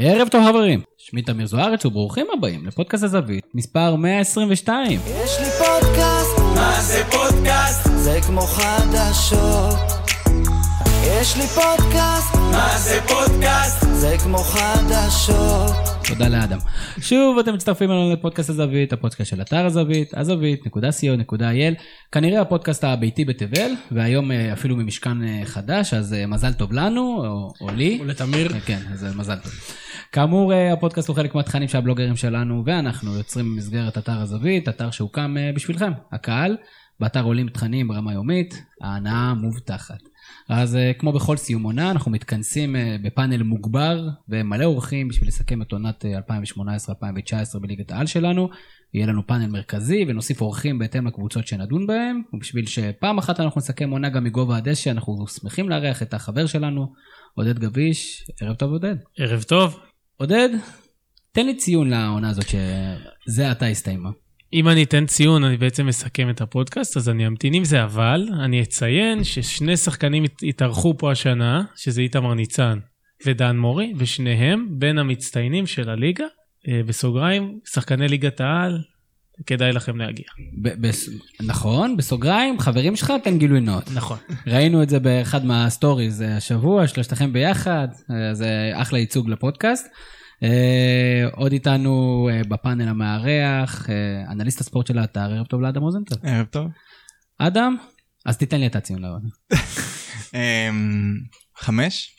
[0.00, 5.00] ערב טוב חברים, שמי תמיר זוארץ וברוכים הבאים לפודקאסט הזווית, מספר 122.
[5.06, 7.88] יש לי פודקאסט, מה זה פודקאסט?
[7.96, 9.78] זה כמו חדשות.
[11.02, 13.86] יש לי פודקאסט, מה זה פודקאסט?
[13.92, 15.72] זה כמו חדשות.
[16.08, 16.58] תודה לאדם.
[17.00, 23.70] שוב אתם מצטרפים אלינו לפודקאסט הזווית, הפודקאסט של אתר הזווית, הזווית.co.il, כנראה הפודקאסט הביתי בתבל,
[23.92, 27.98] והיום אה, אפילו ממשכן אה, חדש, אז אה, מזל טוב לנו, או, או לי.
[28.02, 28.54] ולתמיר.
[28.54, 29.52] אה, כן, אז מזל טוב.
[30.12, 35.36] כאמור, אה, הפודקאסט הוא חלק מהתכנים שהבלוגרים שלנו ואנחנו יוצרים במסגרת אתר הזווית, אתר שהוקם
[35.38, 36.56] אה, בשבילכם, הקהל.
[37.00, 39.98] באתר עולים תכנים ברמה יומית, ההנאה מובטחת.
[40.48, 45.72] אז אה, כמו בכל סיום עונה, אנחנו מתכנסים בפאנל מוגבר ומלא אורחים בשביל לסכם את
[45.72, 46.18] עונת אה,
[47.54, 48.48] 2018-2019 בליגת העל שלנו.
[48.94, 53.90] יהיה לנו פאנל מרכזי ונוסיף אורחים בהתאם לקבוצות שנדון בהם, ובשביל שפעם אחת אנחנו נסכם
[53.90, 56.92] עונה גם מגובה הדשא, אנחנו שמחים לארח את החבר שלנו,
[57.34, 58.26] עודד גביש.
[58.40, 58.96] ערב טוב עודד.
[59.18, 59.87] ערב טוב.
[60.20, 60.48] עודד,
[61.32, 64.10] תן לי ציון לעונה הזאת שזה עתה הסתיימה.
[64.52, 68.28] אם אני אתן ציון, אני בעצם מסכם את הפודקאסט, אז אני אמתין עם זה, אבל
[68.44, 72.78] אני אציין ששני שחקנים הת- התארחו פה השנה, שזה איתמר ניצן
[73.26, 76.24] ודן מורי, ושניהם בין המצטיינים של הליגה.
[76.68, 78.78] אה, בסוגריים, שחקני ליגת העל,
[79.46, 80.24] כדאי לכם להגיע.
[80.62, 80.90] ב-
[81.40, 83.90] נכון, בסוגריים, חברים שלך, תן גילוי נאות.
[83.94, 84.18] נכון.
[84.46, 89.86] ראינו את זה באחד מהסטוריז אה, השבוע, שלושתכם ביחד, אה, זה אחלה ייצוג לפודקאסט.
[90.42, 91.92] אה, עוד איתנו
[92.32, 93.94] אה, בפאנל המארח, אה,
[94.32, 96.14] אנליסט הספורט של האתר, ערב טוב לאדם רוזנטל.
[96.22, 96.66] ערב טוב.
[97.38, 97.76] אדם,
[98.26, 99.28] אז תיתן לי את הציון לעונה.
[100.34, 101.14] אמ,
[101.58, 102.14] חמש?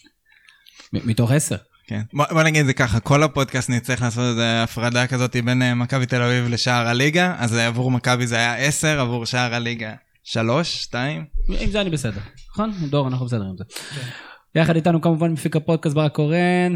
[0.94, 1.56] מתוך עשר.
[1.90, 2.02] כן.
[2.14, 5.76] בוא בוא נגיד את זה ככה, כל הפודקאסט נצטרך לעשות איזה הפרדה כזאת בין אה,
[5.76, 9.94] מכבי תל אביב לשער הליגה, אז אה, עבור מכבי זה היה עשר, עבור שער הליגה
[10.23, 11.26] שלוש, שתיים.
[11.59, 12.20] עם זה אני בסדר,
[12.52, 12.72] נכון?
[12.90, 13.64] דור, אנחנו בסדר עם זה.
[14.56, 16.76] יחד איתנו כמובן מפיק הפודקאסט ברק קורן,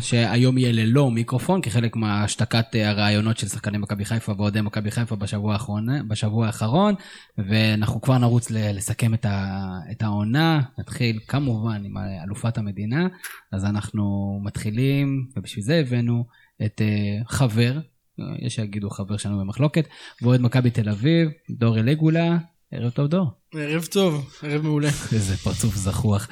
[0.00, 5.16] שהיום יהיה ללא מיקרופון, כחלק מהשתקת אה, הרעיונות של שחקני מכבי חיפה ואוהדי מכבי חיפה
[5.16, 6.94] בשבוע האחרון, בשבוע האחרון,
[7.38, 13.06] ואנחנו כבר נרוץ לסכם את, ה, את העונה, נתחיל כמובן עם אלופת המדינה,
[13.52, 16.24] אז אנחנו מתחילים, ובשביל זה הבאנו
[16.64, 17.78] את אה, חבר,
[18.20, 19.88] אה, יש שיגידו חבר שלנו במחלוקת,
[20.22, 22.38] ואוהד מכבי תל אביב, דור אלגולה,
[22.70, 23.30] ערב טוב דור.
[23.58, 24.88] ערב טוב, ערב מעולה.
[25.12, 26.28] איזה פרצוף זחוח.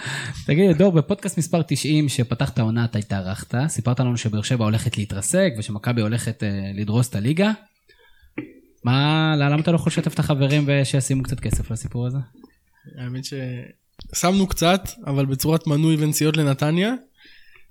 [0.47, 4.99] תגיד, דור, בפודקאסט מספר 90 שפתח את העונה אתה התארחת, סיפרת לנו שבאר שבע הולכת
[4.99, 7.53] להתרסק ושמכבי הולכת אה, לדרוס את הליגה.
[8.85, 12.19] מה, למה אתה לא יכול לשתף את החברים ושישימו קצת כסף לסיפור הזה?
[12.99, 16.95] האמת ששמנו קצת, אבל בצורת מנוי ונסיעות לנתניה.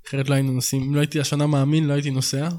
[0.07, 2.50] אחרת לא היינו נוסעים, אם לא הייתי השנה מאמין, לא הייתי נוסע.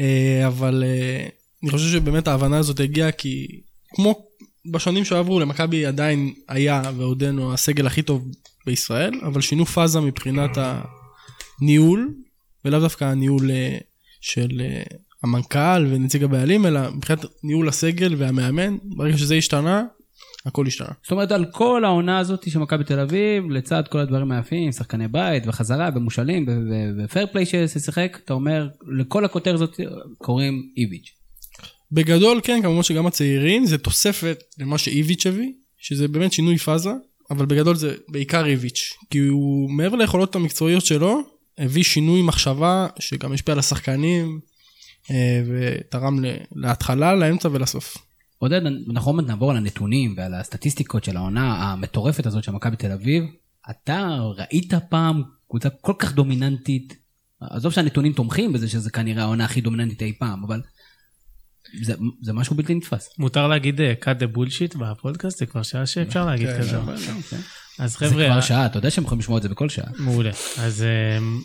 [0.00, 1.28] אה, אבל אה,
[1.62, 3.60] אני חושב שבאמת ההבנה הזאת הגיעה כי
[3.94, 4.29] כמו
[4.66, 8.28] בשנים שעברו למכבי עדיין היה ועודנו הסגל הכי טוב
[8.66, 10.50] בישראל, אבל שינו פאזה מבחינת
[11.60, 12.14] הניהול,
[12.64, 13.78] ולאו דווקא הניהול אה,
[14.20, 14.82] של אה,
[15.22, 18.76] המנכ"ל ונציג הבעלים, אלא מבחינת ניהול הסגל והמאמן.
[18.82, 19.84] ברגע שזה השתנה,
[20.46, 20.88] הכל השתנה.
[21.02, 25.08] זאת אומרת, על כל העונה הזאת של מכבי תל אביב, לצד כל הדברים היפים, שחקני
[25.08, 26.46] בית וחזרה ומושאלים
[26.98, 29.80] ופייר פליי ששיחק, אתה אומר, לכל הכותר הזאת
[30.18, 31.19] קוראים איביץ'.
[31.92, 36.90] בגדול כן, כמובן שגם הצעירים זה תוספת למה שאיביץ' הביא, שזה באמת שינוי פאזה,
[37.30, 41.20] אבל בגדול זה בעיקר איביץ', כי הוא מעבר ליכולות המקצועיות שלו,
[41.58, 44.40] הביא שינוי מחשבה שגם השפיע על השחקנים,
[45.10, 46.18] אה, ותרם
[46.54, 47.96] להתחלה, לאמצע ולסוף.
[48.38, 52.76] עודד, אנחנו עוד מעט נעבור על הנתונים ועל הסטטיסטיקות של העונה המטורפת הזאת של מכבי
[52.76, 53.24] תל אביב.
[53.70, 56.96] אתה ראית פעם קבוצה כל כך דומיננטית,
[57.40, 60.60] עזוב שהנתונים תומכים בזה שזה כנראה העונה הכי דומיננטית אי פעם, אבל
[61.82, 63.08] זה, זה משהו בלתי נתפס.
[63.18, 65.38] מותר להגיד אה, cut the bullshit בפודקאסט?
[65.38, 66.76] זה כבר שעה שאפשר להגיד כן, כזה.
[66.78, 66.94] אבל-
[67.78, 69.86] אז זה חבר'ה, כבר שעה, אתה יודע שהם יכולים לשמוע את זה בכל שעה.
[69.98, 70.30] מעולה.
[70.58, 70.84] אז
[71.18, 71.40] אמ,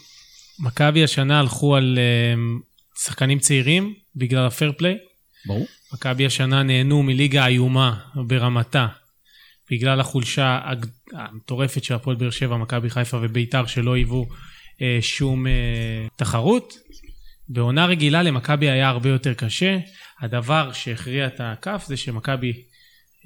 [0.59, 1.99] מכבי השנה הלכו על
[3.03, 4.97] שחקנים צעירים בגלל הפייר פליי.
[5.45, 5.65] ברור.
[5.93, 8.87] מכבי השנה נהנו מליגה איומה ברמתה
[9.71, 10.59] בגלל החולשה
[11.13, 14.25] המטורפת של הפועל באר שבע, מכבי חיפה וביתר שלא היוו
[14.81, 15.51] אה, שום אה,
[16.15, 16.73] תחרות.
[17.49, 19.77] בעונה רגילה למכבי היה הרבה יותר קשה.
[20.19, 22.53] הדבר שהכריע את הכף זה שמכבי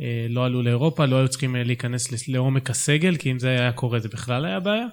[0.01, 3.71] אה, לא עלו לאירופה, לא היו צריכים אה, להיכנס לעומק הסגל, כי אם זה היה
[3.71, 4.86] קורה זה בכלל היה בעיה.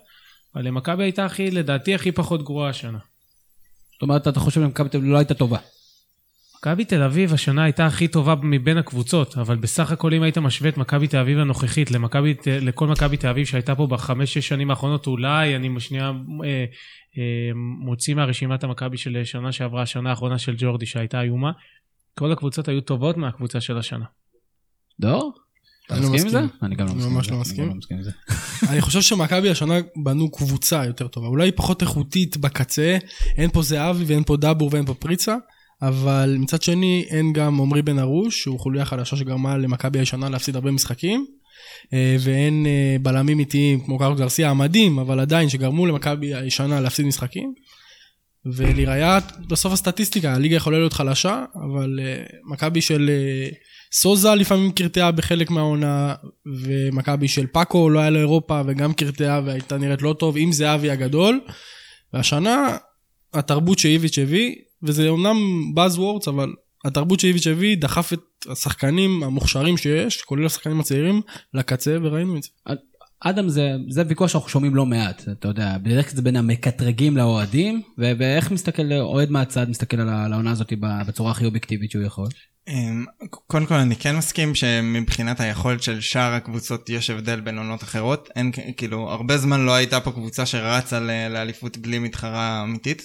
[0.54, 2.98] אבל למכבי הייתה הכי, לדעתי, הכי פחות גרועה השנה.
[3.92, 5.58] זאת אומרת, אתה חושב שמכבי תל אביב לא הייתה טובה.
[6.58, 10.70] מכבי תל אביב השנה הייתה הכי טובה מבין הקבוצות, אבל בסך הכל אם היית משווה
[10.70, 15.06] את מכבי תל אביב הנוכחית למכבי, לכל מכבי תל אביב שהייתה פה בחמש-שש שנים האחרונות,
[15.06, 16.12] אולי אני שנייה
[16.44, 16.64] אה,
[17.18, 21.52] אה, מוציא מהרשימת המכבי של שנה שעברה, השנה האחרונה של ג'ורדי שהייתה איומה,
[22.18, 24.04] כל הקבוצות היו טובות מהקבוצה של השנה.
[25.00, 25.32] דור?
[25.86, 26.40] אתה אני לא מסכים עם זה?
[26.40, 26.58] מסכים.
[26.62, 27.30] אני גם לא מסכים עם ממש זה.
[27.32, 27.64] לא אני מסכים.
[27.64, 28.10] גם לא מסכים עם זה.
[28.72, 29.74] אני חושב שמכבי השנה
[30.04, 31.26] בנו קבוצה יותר טובה.
[31.26, 32.98] אולי פחות איכותית בקצה,
[33.36, 35.36] אין פה זהבי ואין פה דאבור ואין פה פריצה,
[35.82, 40.54] אבל מצד שני אין גם עמרי בן ארוש, שהוא חוליה חדשה שגרמה למכבי הישנה להפסיד
[40.54, 41.26] הרבה משחקים,
[41.92, 47.06] אה, ואין אה, בלמים איטיים כמו קרלוס גרסיה המדהים, אבל עדיין שגרמו למכבי הישנה להפסיד
[47.06, 47.54] משחקים.
[48.54, 53.48] ולראיה, בסוף הסטטיסטיקה, הליגה יכולה להיות חלשה, אבל אה, מכבי של אה,
[53.92, 56.14] סוזה לפעמים קרטעה בחלק מהעונה,
[56.62, 61.40] ומכבי של פאקו לא היה לאירופה וגם קרטעה והייתה נראית לא טוב, עם זהבי הגדול.
[62.12, 62.76] והשנה,
[63.34, 65.36] התרבות שאיביץ' הביא, וזה אומנם
[65.74, 66.52] buzzwords, אבל
[66.84, 68.20] התרבות שאיביץ' הביא דחף את
[68.50, 71.20] השחקנים המוכשרים שיש, כולל השחקנים הצעירים,
[71.54, 72.48] לקצה, וראינו את זה.
[73.20, 77.16] אדם זה, זה ויכוח שאנחנו שומעים לא מעט, אתה יודע, בדרך כלל זה בין המקטרגים
[77.16, 80.72] לאוהדים, ואיך מסתכל, אוהד מהצד מסתכל על העונה הזאת
[81.06, 82.28] בצורה הכי אובייקטיבית שהוא יכול.
[82.68, 87.82] אמ, קודם כל אני כן מסכים שמבחינת היכולת של שאר הקבוצות יש הבדל בין עונות
[87.82, 88.28] אחרות.
[88.36, 93.02] אין כאילו הרבה זמן לא הייתה פה קבוצה שרצה לאליפות בלי מתחרה אמיתית.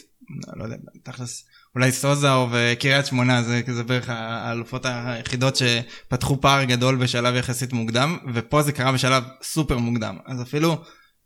[0.55, 1.45] לא יודע, תכלס
[1.75, 8.18] אולי סוזה וקריית שמונה זה, זה בערך האלופות היחידות שפתחו פער גדול בשלב יחסית מוקדם
[8.33, 10.18] ופה זה קרה בשלב סופר מוקדם.
[10.27, 10.77] אז אפילו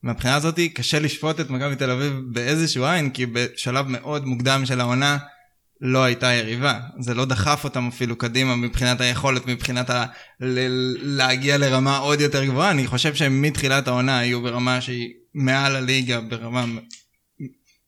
[0.04, 4.82] מהבחינה הזאת קשה לשפוט את מכבי תל אביב באיזשהו עין כי בשלב מאוד מוקדם של
[4.82, 5.18] העונה
[5.82, 10.06] לא הייתה יריבה, זה לא דחף אותם אפילו קדימה מבחינת היכולת, מבחינת ה...
[10.42, 15.76] ל- להגיע לרמה עוד יותר גבוהה, אני חושב שהם מתחילת העונה היו ברמה שהיא מעל
[15.76, 16.66] הליגה, ברמה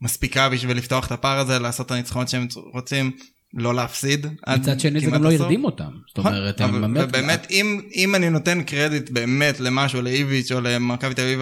[0.01, 3.11] מספיקה בשביל לפתוח את הפער הזה, לעשות את הניצחונות שהם רוצים,
[3.53, 4.27] לא להפסיד.
[4.47, 5.31] מצד שני זה גם לא.
[5.31, 5.91] הרדים אותם.
[6.07, 7.11] זאת נכון, אומרת, הם באמת...
[7.11, 11.41] באמת, אם, אם אני נותן קרדיט באמת למשהו, לאיביץ' או למכבי תל אביב,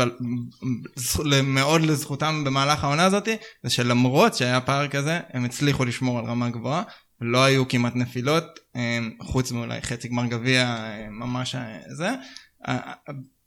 [1.44, 3.28] מאוד לזכותם במהלך העונה הזאת,
[3.64, 6.84] זה שלמרות שהיה פער כזה, הם הצליחו לשמור על רמה גבוהה,
[7.22, 12.10] לא היו כמעט נפילות, אה, חוץ מאולי חצי גמר גביע, אה, ממש אה, זה.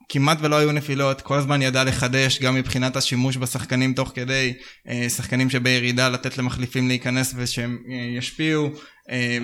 [0.09, 4.55] כמעט ולא היו נפילות, כל הזמן ידע לחדש גם מבחינת השימוש בשחקנים תוך כדי,
[4.89, 8.71] אה, שחקנים שבירידה לתת למחליפים להיכנס ושהם אה, ישפיעו,
[9.11, 9.39] אה,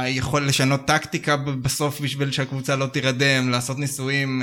[0.00, 4.42] היכול לשנות טקטיקה בסוף בשביל שהקבוצה לא תירדם, לעשות ניסויים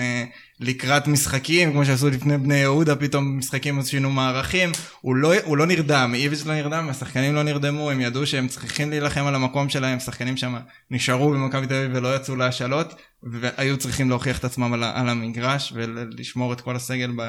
[0.64, 4.72] לקראת משחקים, כמו שעשו לפני בני יהודה, פתאום משחקים אז שינו מערכים,
[5.02, 8.90] הוא לא, הוא לא נרדם, איביץ' לא נרדם, השחקנים לא נרדמו, הם ידעו שהם צריכים
[8.90, 10.56] להילחם על המקום שלהם, שחקנים שם
[10.92, 12.94] נשארו במכבי תל אביב ולא יצאו להשאלות,
[13.24, 17.22] והיו צריכים להוכיח את עצמם על, על המגרש ולשמור את כל הסגל ב,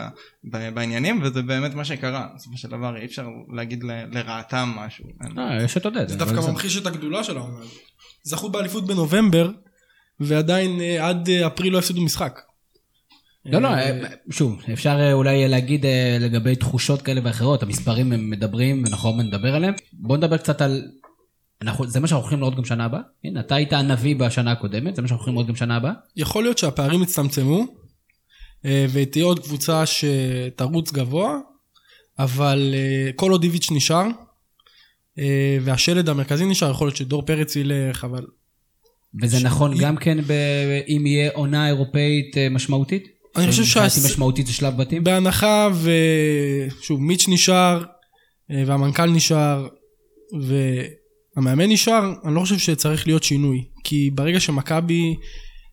[0.44, 5.04] ב, בעניינים, וזה באמת מה שקרה, בסופו של דבר אי אפשר להגיד ל, לרעתם משהו.
[5.38, 6.08] אה, יש את עודד.
[6.08, 7.78] זה דווקא ממחיש את הגדולה של העונה הזאת.
[8.22, 9.50] זכו באליפות בנובמבר,
[10.20, 12.40] ועדיין אה, עד אה, אפריל לא הפסידו משחק.
[13.46, 14.00] לא, לא, אה,
[14.30, 19.20] שוב, אפשר אה, אולי להגיד אה, לגבי תחושות כאלה ואחרות, המספרים הם מדברים ואנחנו עוד
[19.20, 19.74] נדבר עליהם.
[19.92, 20.82] בוא נדבר קצת על...
[21.62, 23.00] אנחנו, זה מה שאנחנו הולכים לראות גם שנה הבאה?
[23.24, 25.92] הנה, אתה היית הנביא בשנה הקודמת, זה מה שאנחנו הולכים לראות גם שנה הבאה?
[26.16, 27.66] יכול להיות שהפערים יצטמצמו,
[28.64, 31.38] ותהיה עוד קבוצה שתרוץ גבוה,
[32.18, 32.74] אבל
[33.16, 34.06] כל עוד איביץ' נשאר,
[35.62, 38.26] והשלד המרכזי נשאר, יכול להיות שדור פרץ ילך, אבל
[39.22, 40.32] וזה ש- נכון גם כן ב...
[40.88, 43.13] אם יהיה עונה אירופאית משמעותית?
[43.36, 45.04] אני חושב שהס- משמעותית זה שלב בתים?
[45.04, 47.84] בהנחה ושוב מיץ' נשאר
[48.50, 49.68] אה, והמנכ"ל נשאר
[51.36, 53.64] והמאמן נשאר אני לא חושב שצריך להיות שינוי.
[53.84, 55.14] כי ברגע שמכבי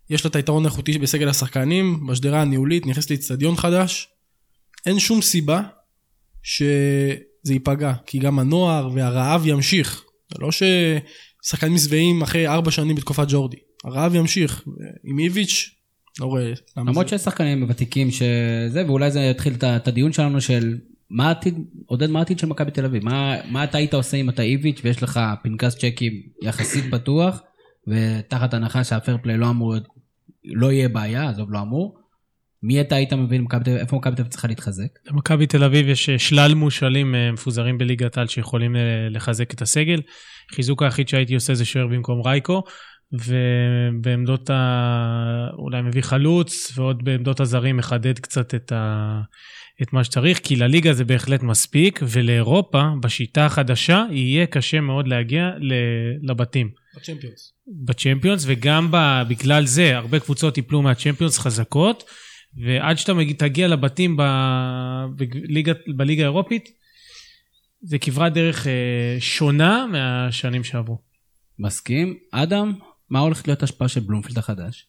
[0.09, 4.07] יש לה את היתרון האיכותי בסגל השחקנים בשדרה הניהולית נכנס לאצטדיון חדש
[4.85, 5.61] אין שום סיבה
[6.43, 7.17] שזה
[7.53, 7.93] ייפגע.
[8.05, 10.03] כי גם הנוער והרעב ימשיך.
[10.33, 13.57] זה לא ששחקנים שבעים אחרי ארבע שנים בתקופת ג'ורדי.
[13.83, 14.63] הרעב ימשיך.
[15.03, 15.69] עם איביץ'
[16.19, 20.41] לא רואה למה למרות זה- שיש שחקנים ותיקים שזה, ואולי זה יתחיל את הדיון שלנו
[20.41, 20.77] של
[21.09, 23.05] מה העתיד, עודד, מה העתיד של מכבי תל אביב?
[23.05, 26.13] מה, מה אתה היית עושה אם אתה איביץ' ויש לך פנקס צ'קים
[26.43, 27.41] יחסית פתוח,
[27.87, 29.75] ותחת הנחה שהפייר פליי לא אמור,
[30.45, 31.97] לא יהיה בעיה, עזוב לא אמור.
[32.63, 34.87] מי אתה היית מבין, מכבי תל אביב- איפה מכבי תל אביב צריכה להתחזק?
[35.11, 39.61] למכבי תל אביב יש אה, שלל מושאלים אה, מפוזרים בליגת העל שיכולים אה, לחזק את
[39.61, 40.01] הסגל.
[40.55, 42.63] חיזוק היחיד שהייתי עושה זה שוער במקום רייקו,
[43.13, 45.47] ובעמדות ה...
[45.57, 49.21] אולי מביא חלוץ, ועוד בעמדות הזרים מחדד קצת את, ה...
[49.81, 55.49] את מה שצריך, כי לליגה זה בהחלט מספיק, ולאירופה, בשיטה החדשה, יהיה קשה מאוד להגיע
[55.59, 55.73] ל-
[56.31, 56.69] לבתים.
[56.97, 57.53] בצ'מפיונס.
[57.85, 62.03] בצ'מפיונס, וגם ב, בגלל זה הרבה קבוצות ייפלו מהצ'מפיונס חזקות,
[62.65, 64.23] ועד שאתה מגיע, תגיע לבתים ב,
[65.15, 66.69] בליגה, בליגה האירופית,
[67.81, 70.97] זה כברת דרך אה, שונה מהשנים שעברו.
[71.59, 72.17] מסכים.
[72.31, 72.73] אדם,
[73.11, 74.85] מה הולכת להיות ההשפעה של בלומפילד החדש?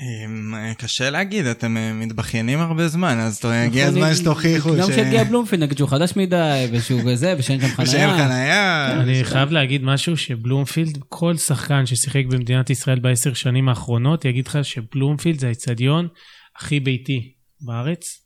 [0.00, 5.24] אמ, קשה להגיד, אתם אה, מתבכיינים הרבה זמן, אז הגיע הזמן שתוכיחו גם ש- שהגיע
[5.24, 8.26] בלומפילד, נגיד שהוא חדש מדי, ושהוא זה, ושאין שם ושאין חניה.
[8.26, 8.92] חניה.
[9.02, 14.58] אני חייב להגיד משהו שבלומפילד, כל שחקן ששיחק במדינת ישראל בעשר שנים האחרונות, יגיד לך
[14.62, 16.08] שבלומפילד זה האיצטדיון
[16.56, 18.22] הכי ביתי בארץ.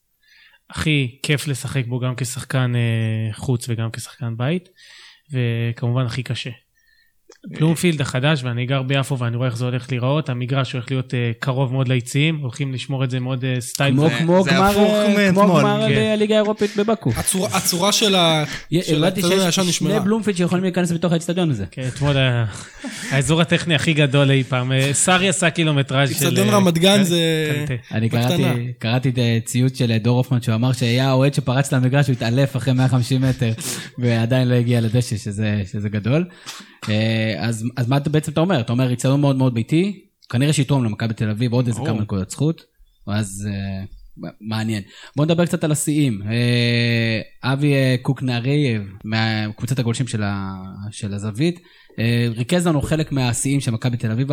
[0.71, 4.69] הכי כיף לשחק בו גם כשחקן אה, חוץ וגם כשחקן בית,
[5.33, 6.51] וכמובן הכי קשה.
[7.47, 11.31] בלומפילד החדש, ואני גר ביפו ואני רואה איך זה הולך להיראות, המגרש הולך להיות אה,
[11.39, 13.95] קרוב מאוד ליציעים, הולכים לשמור את זה מאוד אה, סטייל.
[14.19, 16.11] כמו גמר אה, כן.
[16.15, 17.11] הליגה האירופית בבאקו.
[17.17, 18.45] הצורה- הצורה של ה-
[18.83, 20.01] של הבנתי שיש שני.
[20.01, 21.65] בלומפילד שיכולים להיכנס בתוך האצטדיון הזה.
[21.71, 22.17] כן, אתמול
[23.11, 24.73] האזור הטכני הכי גדול אי פעם.
[24.93, 26.15] סארי עשה קילומטראז' של...
[26.15, 27.21] אצטדיון רמת גן זה...
[27.93, 28.09] אני.
[28.09, 28.45] קראתי,
[28.79, 32.73] קראתי את הציוץ של דור הופמן שהוא אמר שהיה אוהד שפרץ למגרש הוא התעלף אחרי
[32.75, 33.53] 150 מטר
[33.99, 36.25] ועדיין לא הגיע לדשא שזה, שזה גדול.
[36.89, 38.61] אה, אז, אז מה אתה בעצם אתה אומר?
[38.61, 41.81] אתה אומר אצטדיון מאוד מאוד ביתי, כנראה שיתרום למכבי תל אביב עוד איזה.
[41.87, 42.63] כמה נקודות זכות,
[43.07, 43.85] אז אה,
[44.41, 44.83] מעניין.
[45.17, 46.23] בוא נדבר קצת על השיאים.
[46.23, 50.55] אה, אבי קוקנרייב מקבוצת הגולשים של, ה,
[50.91, 51.61] של הזווית,
[52.37, 54.29] ריכז לנו חלק מהשיאים של מכבי תל אביב,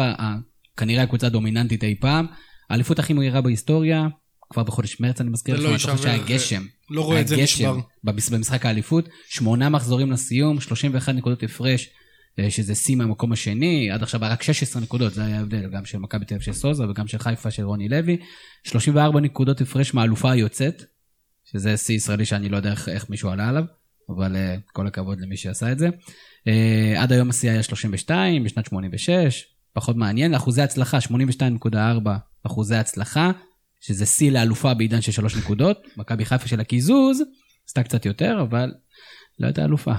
[0.78, 2.26] כנראה הקבוצה הדומיננטית אי פעם.
[2.70, 4.08] האליפות הכי מהירה בהיסטוריה,
[4.50, 6.64] כבר בחודש מרץ אני מזכיר לך, לא אני חושב שהיה גשם.
[6.90, 7.78] לא רואה את זה נשבר.
[8.04, 11.90] במשחק האליפות, שמונה מחזורים לסיום, 31 נקודות הפרש,
[12.50, 15.98] שזה שיא מהמקום השני, עד עכשיו היה רק 16 נקודות, זה היה ההבדל, גם של
[15.98, 18.18] מכבי תל אביב של סוזה וגם של חיפה של רוני לוי,
[18.64, 20.84] 34 נקודות הפרש מהאלופה היוצאת,
[21.52, 23.64] שזה שיא ישראלי שאני לא יודע איך, איך מישהו עלה עליו,
[24.10, 25.90] אבל uh, כל הכבוד למי שעשה את זה.
[25.90, 26.52] Uh,
[26.98, 31.78] עד היום השיא היה 32, בשנת 86, פחות מעניין, אחוזי הצלחה, 82.4
[32.44, 33.32] אחוזי הצלחה,
[33.80, 35.88] שזה שיא לאלופה בעידן של שלוש נקודות.
[35.98, 37.22] מכבי חיפה של הקיזוז,
[37.68, 38.74] עשתה קצת יותר, אבל
[39.40, 39.94] לא הייתה אלופה.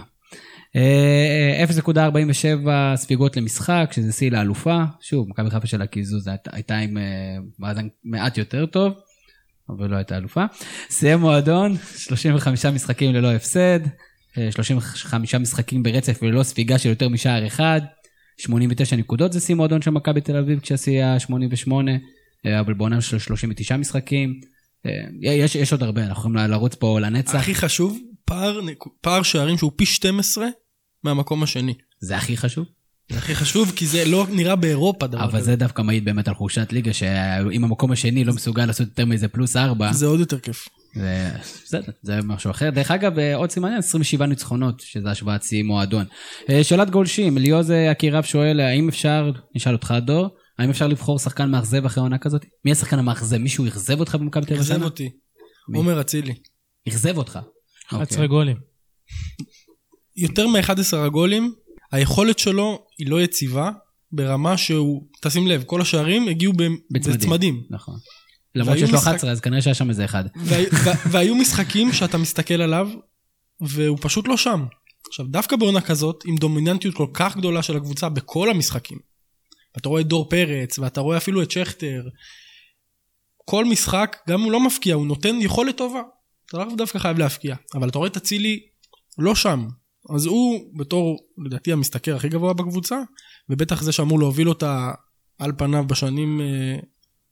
[0.76, 4.82] אה, 0.47 ספיגות למשחק, שזה שיא לאלופה.
[5.00, 7.02] שוב, מכבי חיפה של הקיזוז הייתה- עם אה,
[7.58, 8.92] מאזן מעט יותר טוב,
[9.68, 10.44] אבל לא הייתה אלופה.
[10.90, 13.80] סיים מועדון, 35 משחקים ללא הפסד,
[14.38, 17.80] אה, 35 משחקים ברצף וללא ספיגה של יותר משער אחד,
[18.38, 21.90] 89 נקודות זה שיא מועדון של מכבי תל אביב, כשהשיא היה 88,
[22.46, 24.40] אה, אבל בעונה של 39 משחקים.
[24.87, 24.90] אה,
[25.22, 27.34] יש, יש עוד הרבה, אנחנו יכולים לרוץ פה לנצח.
[27.34, 27.98] הכי חשוב,
[28.28, 28.61] פער
[29.00, 30.47] פער שערים שהוא פי 12
[31.04, 31.75] מהמקום השני.
[32.00, 32.64] זה הכי חשוב.
[33.12, 35.40] זה הכי חשוב, כי זה לא נראה באירופה דבר אבל כזה.
[35.40, 39.28] זה דווקא מעיד באמת על חולשת ליגה, שאם המקום השני לא מסוגל לעשות יותר מזה
[39.28, 40.68] פלוס ארבע, זה עוד יותר כיף.
[40.94, 41.30] זה
[41.64, 42.70] בסדר, זה משהו אחר.
[42.70, 46.04] דרך אגב, אה, עוד סימן, 27 ניצחונות, שזה השוואת שיא מועדון.
[46.50, 51.50] אה, שאלת גולשים, אליעוז אקירב שואל, האם אפשר, נשאל אותך דור, האם אפשר לבחור שחקן
[51.50, 52.44] מאכזב אחרי עונה כזאת?
[52.64, 53.37] מי השחקן המאכזב?
[53.37, 54.66] מישהו אכזב אותך במכבי תל אביב?
[54.66, 54.82] אכזב?
[54.82, 55.11] אותי.
[55.68, 55.78] מי?
[55.78, 56.35] עומר אצילי.
[56.88, 57.38] אכזב אותך.
[57.88, 58.28] 11 אוקיי.
[58.28, 58.57] גולים.
[60.16, 61.54] יותר מ-11 הגולים,
[61.92, 63.71] היכולת שלו היא לא יציבה,
[64.12, 67.18] ברמה שהוא, תשים לב, כל השערים הגיעו ב- בצמדים.
[67.21, 67.62] בצמדים.
[67.71, 67.95] נכון.
[68.54, 70.25] למרות שיש לו משחק- 11, אז כנראה שהיה שם איזה אחד.
[70.37, 72.88] וה- וה- והיו משחקים שאתה מסתכל עליו,
[73.61, 74.64] והוא פשוט לא שם.
[75.09, 78.99] עכשיו, דווקא בעונה כזאת, עם דומיננטיות כל כך גדולה של הקבוצה בכל המשחקים,
[79.75, 82.02] ואתה רואה את דור פרץ, ואתה רואה אפילו את שכטר,
[83.45, 86.00] כל משחק, גם אם הוא לא מפקיע, הוא נותן יכולת טובה.
[86.49, 88.61] אתה לאו דווקא חייב להפקיע, אבל אתה רואה את אצילי
[89.19, 89.67] לא שם.
[90.14, 92.97] אז הוא, בתור, לדעתי, המשתכר הכי גבוה בקבוצה,
[93.49, 94.90] ובטח זה שאמור להוביל אותה
[95.38, 96.47] על פניו בשנים אה,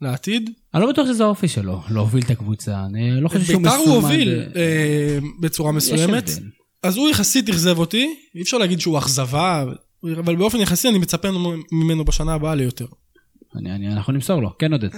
[0.00, 0.50] לעתיד.
[0.74, 2.84] אני לא בטוח שזה האופי שלו, להוביל את הקבוצה.
[2.84, 3.88] אני לא חושב שהוא ביתר מסומן.
[3.88, 6.30] הוא הוביל אה, בצורה מסוימת.
[6.82, 9.64] אז הוא יחסית אכזב אותי, אי אפשר להגיד שהוא אכזבה,
[10.18, 11.28] אבל באופן יחסי אני מצפה
[11.72, 12.86] ממנו בשנה הבאה ליותר.
[13.56, 14.88] אני- אני- אנחנו נמסור לו, כן עודד.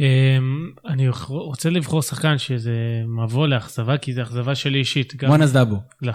[0.00, 5.24] אמ, אני רוצה לבחור שחקן שזה מבוא לאכזבה, כי זה אכזבה שלי אישית.
[5.24, 5.76] מואנס דאבו.
[6.02, 6.12] לא.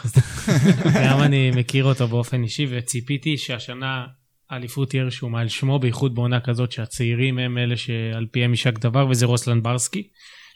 [1.06, 4.06] גם אני מכיר אותו באופן אישי, וציפיתי שהשנה
[4.50, 9.08] האליפות תהיה רשומה על שמו, בייחוד בעונה כזאת שהצעירים הם אלה שעל פיהם יישק דבר,
[9.10, 10.08] וזה רוסלן ברסקי.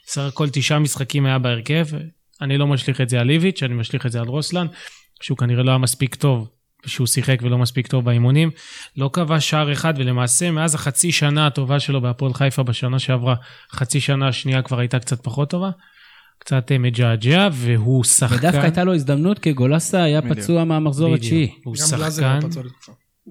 [0.06, 1.86] סך הכל תשעה משחקים היה בהרכב,
[2.40, 4.66] אני לא משליך את זה על איביץ', אני משליך את זה על רוסלן,
[5.20, 6.48] שהוא כנראה לא היה מספיק טוב,
[6.86, 8.50] שהוא שיחק ולא מספיק טוב באימונים.
[8.96, 13.34] לא כבש שער אחד, ולמעשה מאז החצי שנה הטובה שלו בהפועל חיפה בשנה שעברה,
[13.72, 15.70] חצי שנה השנייה כבר הייתה קצת פחות טובה.
[16.38, 18.36] קצת אה, מג'עג'ע, והוא שחקן...
[18.36, 20.38] ודווקא הייתה לו הזדמנות, כי גולסה היה בדיוק.
[20.38, 21.14] פצוע מהמחזור.
[21.14, 21.52] התשיעי.
[21.64, 22.38] הוא שחקן.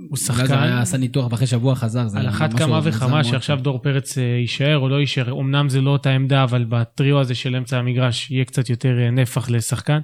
[0.10, 2.08] הוא שחקן, היה עשה ניתוח ואחרי שבוע חזר.
[2.16, 3.24] על אחת כמה וכמה.
[3.24, 7.20] שעכשיו דור פרץ אה, יישאר או לא יישאר, אמנם זה לא אותה עמדה, אבל בטריו
[7.20, 10.00] הזה של אמצע המגרש יהיה קצת יותר אה, נפח לשחקן.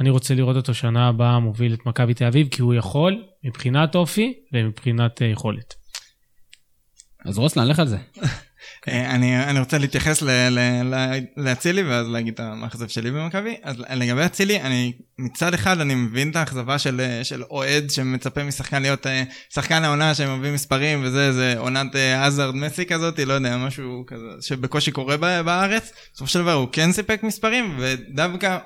[0.00, 3.94] אני רוצה לראות אותו שנה הבאה מוביל את מכבי תל אביב, כי הוא יכול מבחינת
[3.94, 5.74] אופי ומבחינת אה, יכולת.
[7.26, 7.96] אז רוסלן, לך על זה.
[8.88, 13.56] אה, אני אני רוצה להתייחס ל- ל- ל- לאצילי ואז להגיד את המאכזב שלי במכבי.
[13.62, 18.44] אז לגבי אצילי, אני מצד אחד אני מבין את האכזבה של אה, של אוהד שמצפה
[18.44, 19.06] משחקן להיות
[19.54, 24.90] שחקן העונה שמביא מספרים וזה, זה עונת עזרד מסי כזאת, לא יודע, משהו כזה שבקושי
[24.90, 25.92] קורה ב- בארץ.
[26.14, 28.58] בסופו של דבר הוא כן סיפק מספרים ודווקא...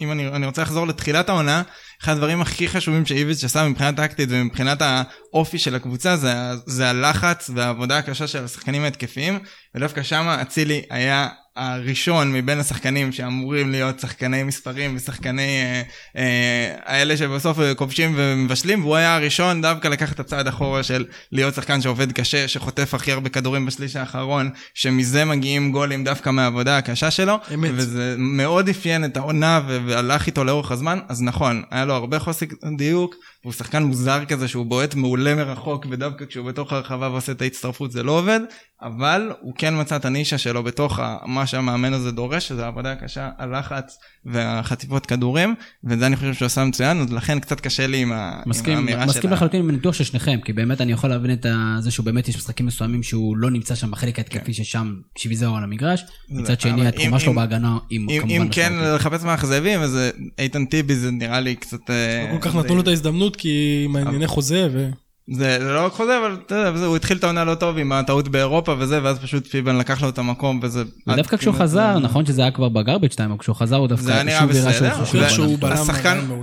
[0.00, 1.62] אם אני, אני רוצה לחזור לתחילת העונה,
[2.02, 6.34] אחד הדברים הכי חשובים שאיביץ' עשה מבחינה טקטית ומבחינת האופי של הקבוצה זה,
[6.66, 9.38] זה הלחץ והעבודה הקשה של השחקנים ההתקפיים
[9.74, 15.82] ודווקא שם אצילי היה הראשון מבין השחקנים שאמורים להיות שחקני מספרים ושחקני אה,
[16.16, 21.54] אה, האלה שבסוף כובשים ומבשלים והוא היה הראשון דווקא לקחת את הצעד אחורה של להיות
[21.54, 27.10] שחקן שעובד קשה שחוטף הכי הרבה כדורים בשליש האחרון שמזה מגיעים גולים דווקא מהעבודה הקשה
[27.10, 27.70] שלו אמת.
[27.74, 32.46] וזה מאוד אפיין את העונה והלך איתו לאורך הזמן אז נכון היה לו הרבה חוסר
[32.76, 37.42] דיוק והוא שחקן מוזר כזה שהוא בועט מעולה מרחוק ודווקא כשהוא בתוך הרחבה ועושה את
[37.42, 38.40] ההצטרפות זה לא עובד
[38.82, 43.28] אבל הוא כן מצא את הנישה שלו בתוך מה שהמאמן הזה דורש שזה העבודה הקשה
[43.38, 43.96] הלחץ
[44.34, 45.54] והחטיפות כדורים
[45.84, 48.76] וזה אני חושב שהוא עשה מצוין אז לכן קצת קשה לי עם ה- עם מסכים,
[48.76, 51.46] האמירה מסכים של ה- לחלוטין עם הניתוח של שניכם, כי באמת אני יכול להבין את
[51.80, 55.46] זה שהוא באמת יש משחקים מסוימים שהוא לא נמצא שם בחלק ההתקפי ששם בשביל זה
[55.46, 57.00] הוא על המגרש, מצד שני כן.
[57.00, 58.72] אם- שלו בהגנה היא אם, כמובן אם כן.
[58.94, 62.74] לחפש מאכזבים אז אה, איתן טיבי זה נראה לי קצת אה, לא כל כך נתנו
[62.74, 64.88] לו את ההזדמנות כי עם הענייני חוזה ו...
[65.34, 67.78] זה זה לא רק חוזה אבל אתה יודע זה- הוא התחיל את העונה לא טוב
[67.78, 71.62] עם הטעות באירופה וזה ואז פשוט פיבן לקח לו את המקום וזה ודווקא כשהוא כמעט-
[71.68, 74.46] חזר, נכון שזה היה כבר בגרביץ' טיים, אבל כשהוא חזר הוא זה דווקא היה נראה
[74.46, 74.92] בסדר,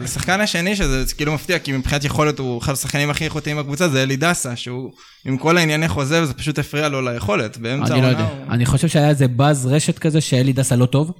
[0.03, 4.03] השחקן, השני שזה כאילו מפתיע כי מבחינת יכולת הוא אחד השחקנים הכי איכותיים בקבוצה זה
[4.03, 4.91] אלי דסה שהוא
[5.25, 8.23] עם כל הענייני חוזה וזה פשוט הפריע לו ליכולת באמצע אני לא העונה.
[8.23, 11.11] יודע, אני חושב שהיה איזה באז רשת כזה שאלי דסה לא טוב,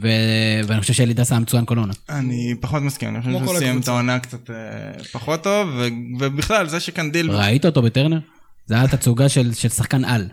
[0.00, 1.92] ו- ואני חושב שאלי דסה היה מצוין כל עונה.
[2.08, 3.88] אני פחות מסכים אני חושב שהוא סיים את.
[3.88, 5.86] העונה קצת אה, פחות טוב ו-
[6.20, 8.18] ובכלל זה שקנדיל ראית אותו בטרנר?
[8.66, 10.28] זה היה תצוגה של של שחקן על.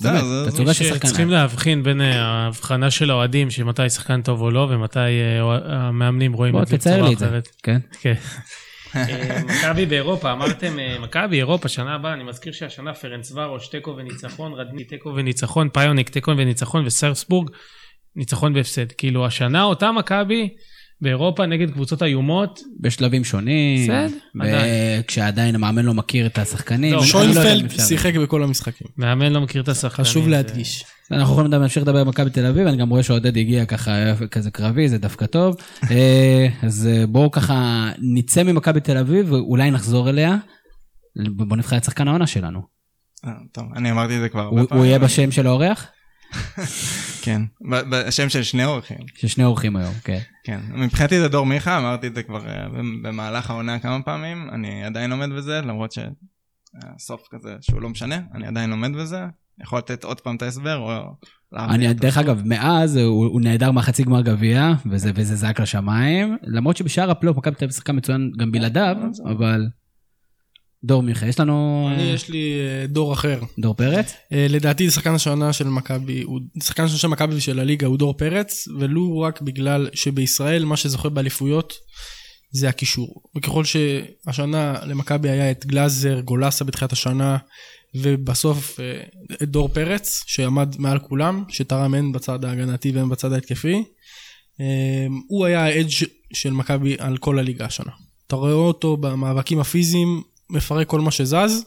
[0.00, 1.34] באמת, תצוגה של שחקן צריכים על.
[1.34, 6.52] להבחין בין אה, ההבחנה של האוהדים, שמתי שחקן טוב או לא, ומתי אה, המאמנים רואים
[6.52, 7.48] בוא את זה תצייר בצורה לי את זה, אחרת.
[7.62, 7.78] כן?
[8.00, 8.14] כן.
[9.48, 14.84] מכבי באירופה, אמרתם מכבי אירופה, שנה הבאה, אני מזכיר שהשנה פרנס ורוש, תיקו וניצחון, רדני
[14.84, 17.50] תיקו וניצחון, פיוניק תיקו וניצחון, וסרסבורג
[18.16, 18.92] ניצחון והפסד.
[18.92, 20.48] כאילו השנה אותה מכבי
[21.00, 23.84] באירופה נגד קבוצות איומות, בשלבים שונים.
[23.84, 25.00] בסדר, עדיין.
[25.00, 26.92] וכשעדיין המאמן לא מכיר את השחקנים.
[26.92, 27.82] לא, לא שוינפלד אפשר.
[27.82, 28.86] שיחק בכל המשחקים.
[28.96, 30.04] מאמן לא מכיר את השחקנים.
[30.04, 30.84] חשוב זה- להדגיש.
[31.10, 33.90] אנחנו יכולים להמשיך לדבר על מכבי תל אביב, אני גם רואה שעודד הגיע ככה
[34.30, 35.56] כזה קרבי, זה דווקא טוב.
[35.90, 40.36] אה, אז אה, בואו ככה נצא ממכבי תל אביב ואולי נחזור אליה.
[41.30, 42.60] בואו נבחר את שחקן העונה שלנו.
[43.26, 44.84] אה, טוב אני אמרתי את זה כבר הרבה הוא הוא פעמים.
[44.84, 45.86] יהיה בשם של האורח?
[47.22, 48.98] כן בשם של שני אורחים.
[49.16, 50.18] של שני אורחים היום, כן.
[50.44, 52.68] כן, מבחינתי זה דור מיכה, אמרתי את זה כבר אה,
[53.02, 58.46] במהלך העונה כמה פעמים, אני עדיין עומד בזה, למרות שהסוף כזה שהוא לא משנה, אני
[58.46, 59.26] עדיין עומד בזה,
[59.62, 61.14] יכול לתת עוד פעם את ההסבר, או...
[61.58, 62.18] אני, דרך.
[62.18, 67.38] אגב, מאז הוא, הוא נעדר מהחצי גמר גביע, וזה, וזה זעק לשמיים, למרות שבשאר הפלייאוף
[67.38, 68.96] מכבי תל אביב שיחקה מצוין גם בלעדיו,
[69.30, 69.66] אבל...
[70.84, 73.40] דור מיכה, יש לנו אני, יש לי אה, דור אחר.
[73.58, 74.14] דור פרץ?
[74.32, 76.24] אה, לדעתי שחקן השנה של מכבי,
[76.62, 81.08] שחקן השנה של מכבי ושל הליגה הוא דור פרץ, ולו רק בגלל שבישראל מה שזוכה
[81.08, 81.74] באליפויות
[82.52, 83.22] זה הקישור.
[83.36, 87.36] וככל שהשנה למכבי היה את גלאזר, גולסה בתחילת השנה,
[87.94, 89.02] ובסוף אה,
[89.42, 93.84] את דור פרץ, שעמד מעל כולם, שתרם הן בצד ההגנתי והן בצד ההתקפי,
[95.28, 97.92] הוא היה האדג' של מכבי על כל הליגה השנה.
[98.26, 101.64] אתה רואה אותו במאבקים הפיזיים, מפרק כל מה שזז,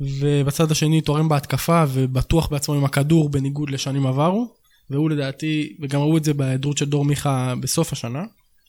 [0.00, 4.54] ובצד השני תורם בהתקפה ובטוח בעצמו עם הכדור בניגוד לשנים עברו
[4.90, 8.24] והוא לדעתי וגם ראו את זה בהיעדרות של דור מיכה בסוף השנה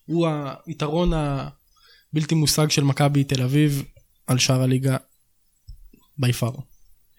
[0.06, 0.28] הוא
[0.66, 3.84] היתרון הבלתי מושג של מכבי תל אביב
[4.28, 4.98] על שאר הליגה
[6.18, 6.52] בי פאר.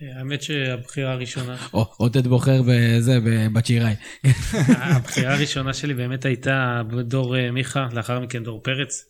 [0.03, 3.19] אה, האמת שהבחירה הראשונה, או, עודד בוחר בזה,
[3.53, 3.95] בצ'יראי.
[4.97, 9.05] הבחירה הראשונה שלי באמת הייתה דור אה, מיכה, לאחר מכן דור פרץ.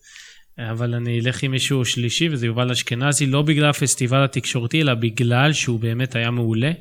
[0.59, 5.53] אבל אני אלך עם מישהו שלישי וזה יובל אשכנזי, לא בגלל הפסטיבל התקשורתי, אלא בגלל
[5.53, 6.71] שהוא באמת היה מעולה.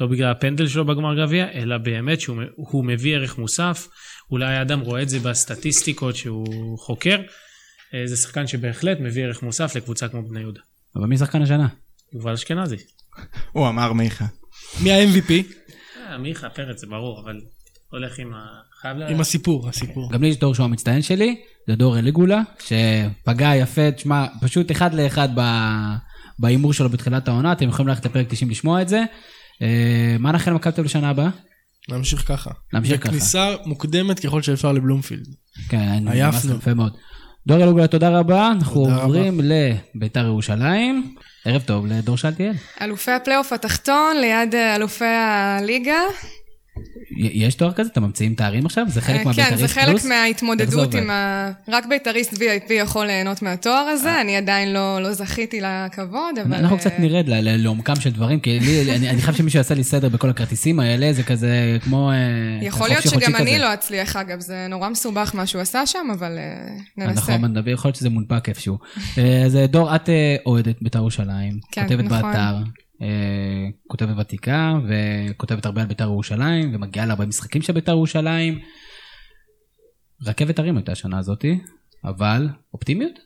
[0.00, 3.88] לא בגלל הפנדל שלו בגמר גביע, אלא באמת שהוא הוא מביא ערך מוסף.
[4.30, 7.18] אולי האדם רואה את זה בסטטיסטיקות שהוא חוקר.
[7.94, 10.60] אה, זה שחקן שבהחלט מביא ערך מוסף לקבוצה כמו בני יהודה.
[10.96, 11.68] אבל מי שחקן השנה?
[12.12, 12.76] יובל אשכנזי.
[13.52, 14.24] הוא אמר מיכה.
[14.82, 15.32] מי ה-MVP?
[15.96, 17.40] אה, מיכה, פרץ, זה ברור, אבל
[17.90, 18.46] הולך עם ה...
[18.80, 19.08] חייב לה...
[19.08, 20.12] עם הסיפור, הסיפור.
[20.12, 21.36] גם לי יש דור שהוא המצטיין שלי,
[21.68, 25.28] זה דור אליגולה, שפגע יפה, תשמע, פשוט אחד לאחד
[26.38, 29.04] בהימור שלו בתחילת העונה, אתם יכולים ללכת לפרק 90 לשמוע את זה.
[29.62, 31.28] אה, מה נאחל למכבי תל אביב לשנה הבאה?
[31.88, 32.50] נמשיך ככה.
[32.72, 33.08] נמשיך ככה.
[33.08, 35.26] וכניסה מוקדמת ככל שאפשר לבלומפילד.
[35.68, 36.54] כן, עייפנו.
[36.56, 36.96] יפה מאוד.
[37.46, 38.50] דור אלוגה, תודה רבה.
[38.52, 39.02] אנחנו תודה רבה.
[39.02, 39.40] עוברים
[39.94, 41.14] לביתר ירושלים.
[41.44, 42.52] ערב טוב לדור שאלתיאל.
[42.80, 46.00] אלופי הפלייאוף התחתון ליד אה, אלופי הליגה.
[47.18, 47.90] יש תואר כזה?
[47.92, 48.86] אתם ממציאים תארים עכשיו?
[48.88, 50.02] זה חלק אה, מהבית"ריסט כן, פלוס?
[50.02, 50.94] זה חלק מההתמודדות?
[50.94, 51.50] עם ה...
[51.68, 56.54] רק בית"ריסט VIP יכול ליהנות מהתואר הזה, אני עדיין לא לא זכיתי לכבוד, אבל...
[56.54, 58.58] אנחנו אה, קצת נרד לעומקם של דברים, כי
[59.10, 62.10] אני חייב שמישהו יעשה לי סדר בכל הכרטיסים האלה, זה כזה כמו...
[62.10, 62.16] אה,
[62.62, 63.58] יכול להיות שגם אני.
[63.58, 67.20] לא אצליח, אגב, זה נורא מסובך מה שהוא עשה שם, אבל אה, ננסה.
[67.20, 68.78] נכון, נדבר, יכול להיות שזה מונפק איפשהו.
[69.18, 72.22] אה, אז אה, דור, את אה, אוהדת בית"ר ירושלים, כן, כותבת נכון.
[72.22, 72.60] באתר, אה,
[73.86, 78.58] כותבת ותיקה, וכותבת הרבה על בית"ר ירושלים, ומגיעה להרבה משחקים של בית"ר ירושלים.
[80.26, 81.58] רכבת הרים הייתה השנה הזאתי,
[82.04, 83.18] אבל אופטימיות?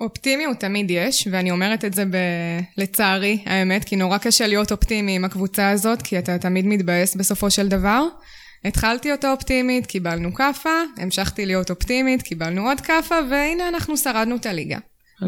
[0.00, 2.16] אופטימיות תמיד יש, ואני אומרת את זה ב...
[2.78, 7.50] לצערי, האמת, כי נורא קשה להיות אופטימי עם הקבוצה הזאת, כי אתה תמיד מתבאס בסופו
[7.50, 8.06] של דבר.
[8.64, 14.46] התחלתי אותו אופטימית, קיבלנו כאפה, המשכתי להיות אופטימית, קיבלנו עוד כאפה, והנה אנחנו שרדנו את
[14.46, 14.78] הליגה.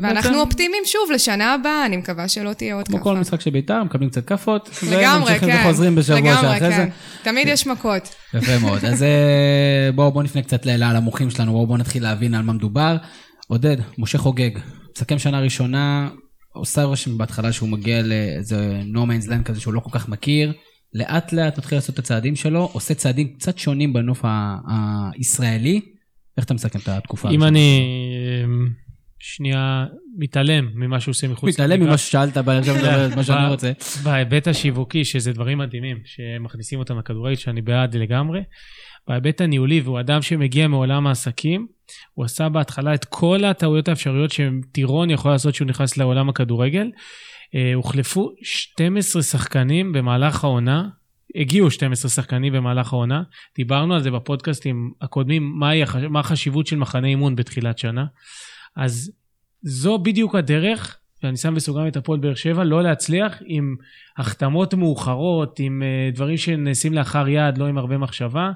[0.03, 3.11] ואנחנו אופטימיים שוב לשנה הבאה, אני מקווה שלא תהיה עוד כמו כאפה.
[3.11, 5.59] כל משחק של בית"ר, מקבלים קצת כאפות, לגמרי, כן.
[5.61, 6.77] וחוזרים בשבוע שאחרי זה.
[6.77, 6.89] כן.
[7.23, 8.15] תמיד יש מכות.
[8.35, 8.85] יפה מאוד.
[8.85, 12.53] אז אה, בואו בוא נפנה קצת ל- למוחים שלנו, בואו בוא נתחיל להבין על מה
[12.53, 12.97] מדובר.
[13.49, 14.51] עודד, משה חוגג,
[14.97, 16.09] מסכם שנה ראשונה,
[16.53, 20.53] עושה רושם בהתחלה שהוא מגיע לאיזה no man's land כזה שהוא לא כל כך מכיר,
[20.95, 24.25] לאט לאט מתחיל לעשות את הצעדים שלו, עושה צעדים קצת שונים בנוף
[25.19, 25.81] הישראלי.
[26.37, 27.83] איך אתה מסכם את התקופה אם אני
[29.19, 29.85] שנייה
[30.19, 33.73] מתעלם ממה שהוא עושה מחוץ מתעלם ממה ששאלת, אבל עכשיו מדבר מה שאני רוצה.
[34.05, 38.41] בהיבט השיווקי, שזה דברים מדהימים, שמכניסים אותם לכדורגל, שאני בעד לגמרי.
[39.09, 41.67] בהיבט הניהולי, והוא אדם שמגיע מעולם העסקים,
[42.15, 46.91] הוא עשה בהתחלה את כל הטעויות האפשריות שטירון יכול לעשות כשהוא נכנס לעולם הכדורגל.
[47.55, 50.89] אה, הוחלפו 12 שחקנים במהלך העונה,
[51.37, 53.23] הגיעו 12 שחקנים במהלך העונה,
[53.57, 58.05] דיברנו על זה בפודקאסטים הקודמים, הח- מה החשיבות של מחנה אימון בתחילת שנה.
[58.77, 59.13] אז
[59.63, 63.77] זו בדיוק הדרך, ואני שם בסוגריים את הפועל באר שבע, לא להצליח עם
[64.19, 68.51] החתמות מאוחרות, עם uh, דברים שנעשים לאחר יד, לא עם הרבה מחשבה.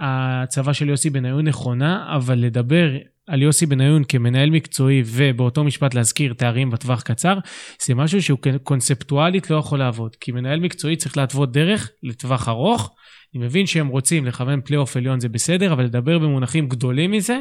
[0.00, 2.90] ההצבה של יוסי בניון נכונה, אבל לדבר
[3.26, 7.38] על יוסי בניון כמנהל מקצועי ובאותו משפט להזכיר תארים בטווח קצר,
[7.86, 10.16] זה משהו שהוא קונספטואלית לא יכול לעבוד.
[10.16, 12.94] כי מנהל מקצועי צריך להתוות דרך לטווח ארוך.
[13.34, 17.40] אני מבין שהם רוצים לכוון פלייאוף עליון זה בסדר, אבל לדבר במונחים גדולים מזה,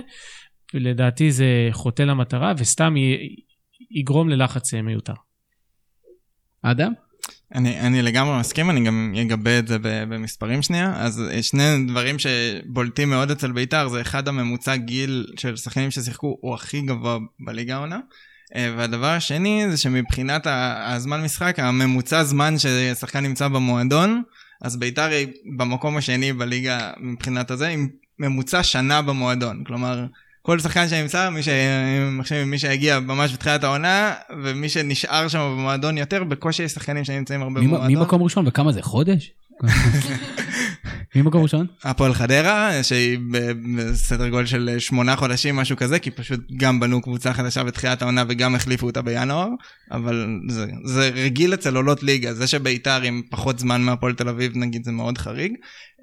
[0.74, 3.36] לדעתי זה חוטא למטרה וסתם י-
[3.92, 5.14] יגרום ללחץ אה, מיותר.
[6.62, 6.94] אדם?
[7.56, 10.94] אני, אני לגמרי מסכים, אני גם אגבה את זה במספרים שנייה.
[10.96, 16.38] אז אה, שני דברים שבולטים מאוד אצל בית"ר, זה אחד הממוצע גיל של שחקנים ששיחקו
[16.42, 18.00] הוא הכי גבוה בליגה העונה.
[18.56, 20.48] אה, והדבר השני זה שמבחינת
[20.86, 24.24] הזמן משחק, הממוצע זמן ששחקן נמצא במועדון,
[24.62, 29.64] אז בית"ר היא במקום השני בליגה מבחינת הזה, עם ממוצע שנה במועדון.
[29.64, 30.06] כלומר,
[30.42, 31.50] כל שחקן שנמצא, מי, ש...
[32.46, 37.60] מי שהגיע ממש בתחילת העונה, ומי שנשאר שם במועדון יותר, בקושי יש שחקנים שנמצאים הרבה
[37.62, 37.88] מי- במועדון.
[37.88, 38.82] מי מקום ראשון וכמה זה?
[38.82, 39.32] חודש?
[41.16, 41.66] מי מקום ראשון?
[41.84, 43.20] הפועל חדרה, שהיא
[43.76, 48.24] בסדר גודל של שמונה חודשים, משהו כזה, כי פשוט גם בנו קבוצה חדשה בתחילת העונה
[48.28, 49.48] וגם החליפו אותה בינואר,
[49.92, 54.52] אבל זה, זה רגיל אצל עולות ליגה, זה שביתר עם פחות זמן מהפועל תל אביב,
[54.56, 55.54] נגיד, זה מאוד חריג.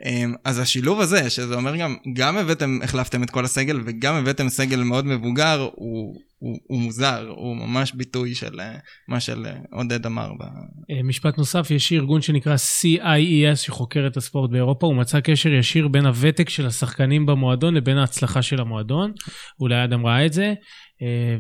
[0.05, 4.49] אמ, אז השילוב הזה, שזה אומר גם, גם הבאתם, החלפתם את כל הסגל וגם הבאתם
[4.49, 10.07] סגל מאוד מבוגר, הוא, הוא, הוא מוזר, הוא ממש ביטוי של אה, מה של אה,
[10.07, 10.33] אמר.
[10.39, 10.43] ב...
[10.91, 15.89] אה, משפט נוסף, יש ארגון שנקרא CIES שחוקר את הספורט באירופה, הוא מצא קשר ישיר
[15.89, 19.13] בין הוותק של השחקנים במועדון לבין ההצלחה של המועדון.
[19.61, 20.55] אולי אדם ראה את זה,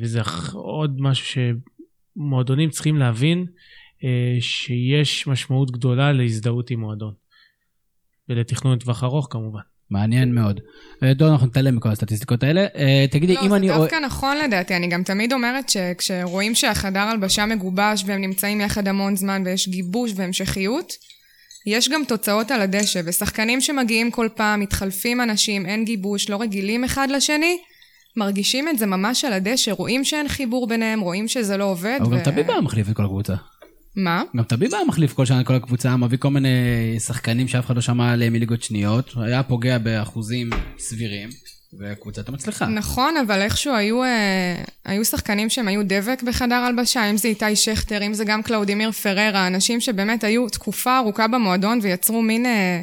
[0.00, 0.20] וזה
[0.54, 1.42] עוד משהו
[2.16, 3.46] שמועדונים צריכים להבין,
[4.40, 7.12] שיש משמעות גדולה להזדהות עם מועדון.
[8.28, 9.60] ולתכנון לטווח ארוך כמובן.
[9.90, 10.60] מעניין מאוד.
[11.02, 12.66] אה, דור, אנחנו נתעלם מכל הסטטיסטיקות האלה.
[12.76, 13.68] אה, תגידי, לא, אם זה אני...
[13.68, 19.16] דווקא נכון לדעתי, אני גם תמיד אומרת שכשרואים שהחדר הלבשה מגובש והם נמצאים יחד המון
[19.16, 20.92] זמן ויש גיבוש והמשכיות,
[21.66, 26.84] יש גם תוצאות על הדשא, ושחקנים שמגיעים כל פעם, מתחלפים אנשים, אין גיבוש, לא רגילים
[26.84, 27.58] אחד לשני,
[28.16, 31.98] מרגישים את זה ממש על הדשא, רואים שאין חיבור ביניהם, רואים שזה לא עובד.
[32.00, 33.34] אבל גם ו- טביב היה מחליף את כל הקבוצה.
[33.96, 34.22] מה?
[34.36, 36.48] גם טביב היה מחליף כל שנה כל הקבוצה, מביא כל מיני
[36.98, 41.28] שחקנים שאף אחד לא שמע עליהם מליגות שניות, היה פוגע באחוזים סבירים,
[41.78, 42.66] והקבוצה הייתה מצליחה.
[42.66, 47.56] נכון, אבל איכשהו היו, אה, היו שחקנים שהם היו דבק בחדר הלבשה, אם זה איתי
[47.56, 52.82] שכטר, אם זה גם ולאדימיר פררה, אנשים שבאמת היו תקופה ארוכה במועדון ויצרו מין אה,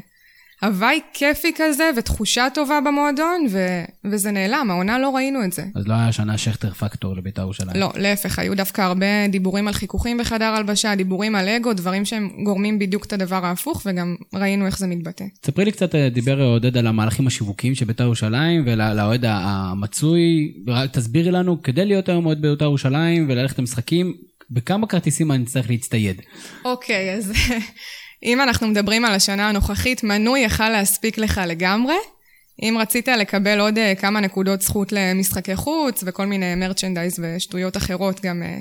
[0.61, 3.83] הוואי כיפי כזה ותחושה טובה במועדון, ו...
[4.05, 5.63] וזה נעלם, העונה לא ראינו את זה.
[5.75, 7.75] אז לא היה שנה שכטר פקטור לבית"ר ירושלים.
[7.75, 12.29] לא, להפך, היו דווקא הרבה דיבורים על חיכוכים בחדר הלבשה, דיבורים על אגו, דברים שהם
[12.43, 15.25] גורמים בדיוק את הדבר ההפוך, וגם ראינו איך זה מתבטא.
[15.45, 20.53] ספרי לי קצת, אה, דיבר עודד על המהלכים השיווקיים של בית"ר ירושלים ולאוהד המצוי,
[20.91, 24.13] תסבירי לנו, כדי להיות היום אוהד בית"ר ירושלים וללכת למשחקים,
[24.49, 26.21] בכמה כרטיסים אני צריך להצטייד?
[26.65, 27.31] אוקיי, אז
[28.25, 31.95] אם אנחנו מדברים על השנה הנוכחית, מנוי יכל להספיק לך לגמרי.
[32.61, 38.21] אם רצית לקבל עוד אה, כמה נקודות זכות למשחקי חוץ וכל מיני מרצ'נדייז ושטויות אחרות,
[38.21, 38.57] גם אה,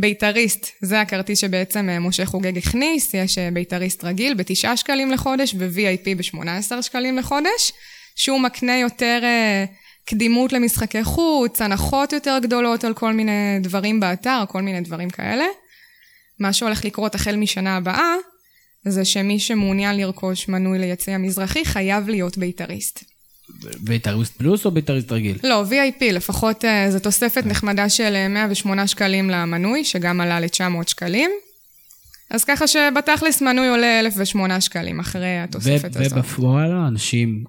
[0.00, 6.16] בית"ריסט, זה הכרטיס שבעצם אה, משה חוגג הכניס, יש בית"ריסט רגיל בתשעה שקלים לחודש ו-VIP
[6.16, 7.72] ב-18 שקלים לחודש,
[8.16, 9.20] שהוא מקנה יותר
[10.06, 15.44] קדימות למשחקי חוץ, הנחות יותר גדולות על כל מיני דברים באתר, כל מיני דברים כאלה.
[16.40, 18.14] מה שהולך לקרות החל משנה הבאה,
[18.84, 23.04] זה שמי שמעוניין לרכוש מנוי ליציא המזרחי חייב להיות בית"ריסט.
[23.80, 25.38] בית"ריסט פלוס או בית"ריסט רגיל?
[25.44, 31.30] לא, VIP, לפחות uh, זו תוספת נחמדה של 108 שקלים למנוי, שגם עלה ל-900 שקלים.
[32.30, 36.12] אז ככה שבתכלס מנוי עולה 1,008 שקלים אחרי התוספת הזאת.
[36.12, 37.44] ובפועל אנשים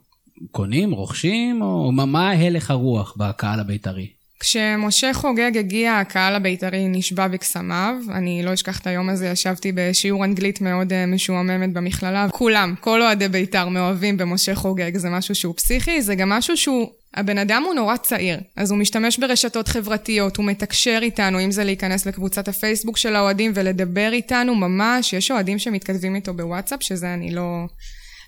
[0.51, 4.18] קונים, רוכשים, או מה, מה הלך הרוח בקהל הבית"רי?
[4.39, 7.95] כשמשה חוגג הגיע, הקהל הבית"רי נשבע בקסמיו.
[8.11, 12.27] אני לא אשכח את היום הזה, ישבתי בשיעור אנגלית מאוד אה, משועממת במכללה.
[12.31, 16.89] כולם, כל אוהדי בית"ר מאוהבים במשה חוגג, זה משהו שהוא פסיכי, זה גם משהו שהוא...
[17.13, 21.63] הבן אדם הוא נורא צעיר, אז הוא משתמש ברשתות חברתיות, הוא מתקשר איתנו, אם זה
[21.63, 27.31] להיכנס לקבוצת הפייסבוק של האוהדים ולדבר איתנו ממש, יש אוהדים שמתכתבים איתו בוואטסאפ, שזה אני
[27.31, 27.65] לא...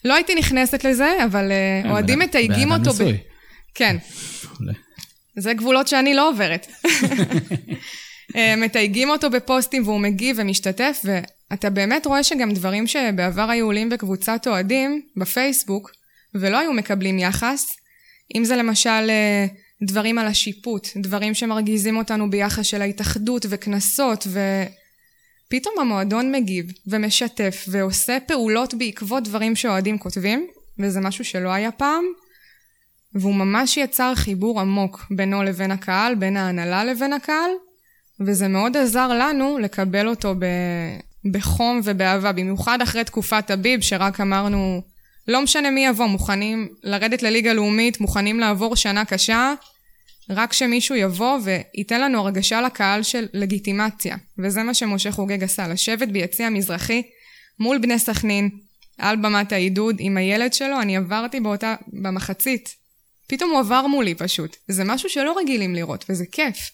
[0.05, 2.93] לא הייתי נכנסת לזה, אבל אה, כן, אוהדים מתייגים אותו...
[2.93, 3.15] ב...
[3.75, 3.97] כן.
[5.37, 6.67] זה גבולות שאני לא עוברת.
[8.35, 13.89] אה, מתייגים אותו בפוסטים והוא מגיב ומשתתף, ואתה באמת רואה שגם דברים שבעבר היו עולים
[13.89, 15.91] בקבוצת אוהדים, בפייסבוק,
[16.35, 17.75] ולא היו מקבלים יחס,
[18.35, 19.45] אם זה למשל אה,
[19.81, 24.27] דברים על השיפוט, דברים שמרגיזים אותנו ביחס של ההתאחדות וקנסות,
[25.47, 30.47] ופתאום המועדון מגיב ומשתף ועושה פעולות בעקבות דברים שאוהדים כותבים,
[30.79, 32.03] וזה משהו שלא היה פעם,
[33.15, 37.51] והוא ממש יצר חיבור עמוק בינו לבין הקהל, בין ההנהלה לבין הקהל,
[38.19, 40.45] וזה מאוד עזר לנו לקבל אותו ב...
[41.31, 44.81] בחום ובאהבה, במיוחד אחרי תקופת הביב, שרק אמרנו,
[45.27, 49.53] לא משנה מי יבוא, מוכנים לרדת לליגה לאומית, מוכנים לעבור שנה קשה,
[50.29, 54.17] רק שמישהו יבוא וייתן לנו הרגשה לקהל של לגיטימציה.
[54.37, 57.03] וזה מה שמשה חוגג עשה, לשבת ביציע המזרחי
[57.59, 58.49] מול בני סכנין,
[58.97, 62.75] על במת העידוד, עם הילד שלו, אני עברתי באותה, במחצית,
[63.31, 64.57] פתאום הוא עבר מולי פשוט.
[64.67, 66.71] זה משהו שלא רגילים לראות, וזה כיף.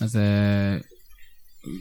[0.00, 0.78] אז אה,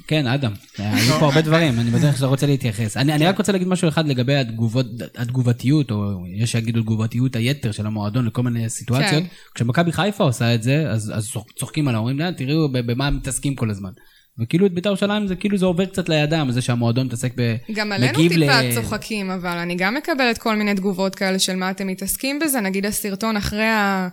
[0.07, 2.97] כן, אדם, היו פה הרבה דברים, אני בדרך שאתה רוצה להתייחס.
[2.97, 7.71] אני, אני רק רוצה להגיד משהו אחד לגבי התגובות, התגובתיות, או יש שיגידו תגובתיות היתר
[7.71, 9.23] של המועדון לכל מיני סיטואציות.
[9.23, 9.29] כן.
[9.55, 13.69] כשמכבי חיפה עושה את זה, אז, אז צוחקים עליו, אומרים, תראו במה הם מתעסקים כל
[13.69, 13.91] הזמן.
[14.39, 17.55] וכאילו את בית"ר ירושלים זה כאילו זה עובר קצת לידם, זה שהמועדון מתעסק ב...
[17.73, 18.75] גם עלינו טיפה ל...
[18.75, 22.85] צוחקים, אבל אני גם מקבלת כל מיני תגובות כאלה של מה אתם מתעסקים בזה, נגיד
[22.85, 24.07] הסרטון אחרי, ה...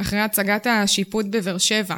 [0.00, 1.96] אחרי הצגת השיפוט בבאר שבע.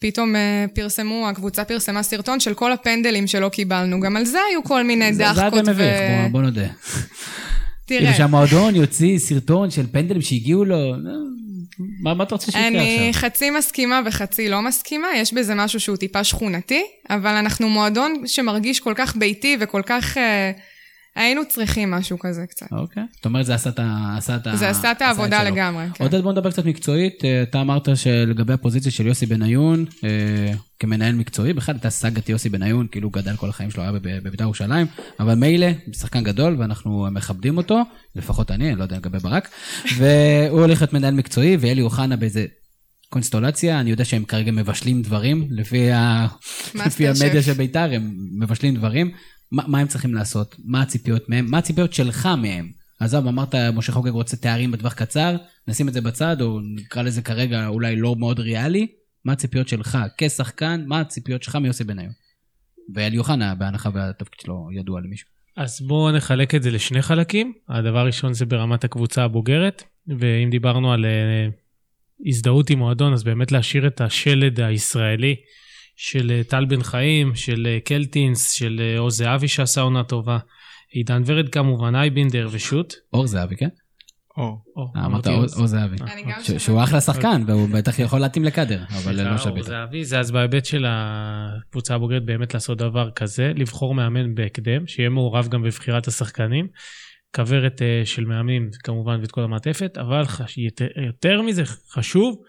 [0.00, 4.64] פתאום uh, פרסמו, הקבוצה פרסמה סרטון של כל הפנדלים שלא קיבלנו, גם על זה היו
[4.64, 5.64] כל מיני דחקות.
[5.64, 6.22] זה היה מביך, ו...
[6.22, 6.66] בוא, בוא נודה.
[7.86, 8.00] תראה.
[8.00, 10.94] כאילו שהמועדון יוציא סרטון של פנדלים שהגיעו לו,
[12.00, 12.80] מה, מה אתה רוצה שיקרה עכשיו?
[12.80, 18.22] אני חצי מסכימה וחצי לא מסכימה, יש בזה משהו שהוא טיפה שכונתי, אבל אנחנו מועדון
[18.26, 20.16] שמרגיש כל כך ביתי וכל כך...
[20.16, 20.20] Uh,
[21.16, 22.66] היינו צריכים משהו כזה קצת.
[22.72, 23.02] אוקיי.
[23.16, 24.54] זאת אומרת, זה עשה את ה...
[24.54, 26.04] זה עשה את העבודה לגמרי, כן.
[26.04, 27.24] עודד, בוא נדבר קצת מקצועית.
[27.24, 32.48] אה, אתה אמרת שלגבי הפוזיציה של יוסי בניון, אה, כמנהל מקצועי, בכלל הייתה סאגת יוסי
[32.48, 34.86] בניון, כאילו הוא גדל כל החיים שלו, היה בבית"ר ירושלים,
[35.20, 37.80] אבל מילא, שחקן גדול ואנחנו מכבדים אותו,
[38.16, 39.48] לפחות אני, אני לא יודע לגבי ברק,
[39.98, 42.46] והוא הולך להיות מנהל מקצועי, ואלי אוחנה באיזה
[43.08, 46.26] קונסטולציה, אני יודע שהם כרגע מבשלים דברים, לפי, ה...
[46.86, 49.10] לפי המדיה של בית"ר, הם מבשלים דברים.
[49.52, 50.56] מה, מה הם צריכים לעשות?
[50.64, 51.46] מה הציפיות מהם?
[51.50, 52.72] מה הציפיות שלך מהם?
[53.00, 55.36] עזוב, אמרת, משה חוגג רוצה תארים בטווח קצר,
[55.68, 58.86] נשים את זה בצד, או נקרא לזה כרגע אולי לא מאוד ריאלי.
[59.24, 62.12] מה הציפיות שלך כשחקן, מה הציפיות שלך מיוסי בניון?
[62.94, 65.28] ואלי אוחנה, בהנחה והתפקיד שלו ידוע למישהו.
[65.56, 67.52] אז בואו נחלק את זה לשני חלקים.
[67.68, 73.52] הדבר הראשון זה ברמת הקבוצה הבוגרת, ואם דיברנו על uh, הזדהות עם מועדון, אז באמת
[73.52, 75.36] להשאיר את השלד הישראלי
[76.02, 80.38] של אה, טל בן חיים, של אה, קלטינס, של אה, עוז זהבי שעשה עונה טובה,
[80.90, 82.94] עידן ורד כמובן, אייבינדר ושות'.
[83.12, 83.68] אור זהבי, כן?
[84.36, 84.62] אור.
[84.96, 85.96] אמרת אור זהבי.
[86.58, 89.50] שהוא אחלה שחקן, והוא בטח יכול להתאים לקאדר, אבל לא שווה.
[89.50, 94.86] אור זהבי, זה אז בהיבט של הקבוצה הבוגרת באמת לעשות דבר כזה, לבחור מאמן בהקדם,
[94.86, 96.66] שיהיה מעורב גם בבחירת השחקנים.
[97.36, 100.22] כוורת אה, של מאמנים כמובן ואת כל המעטפת, אבל
[101.10, 102.42] יותר מזה חשוב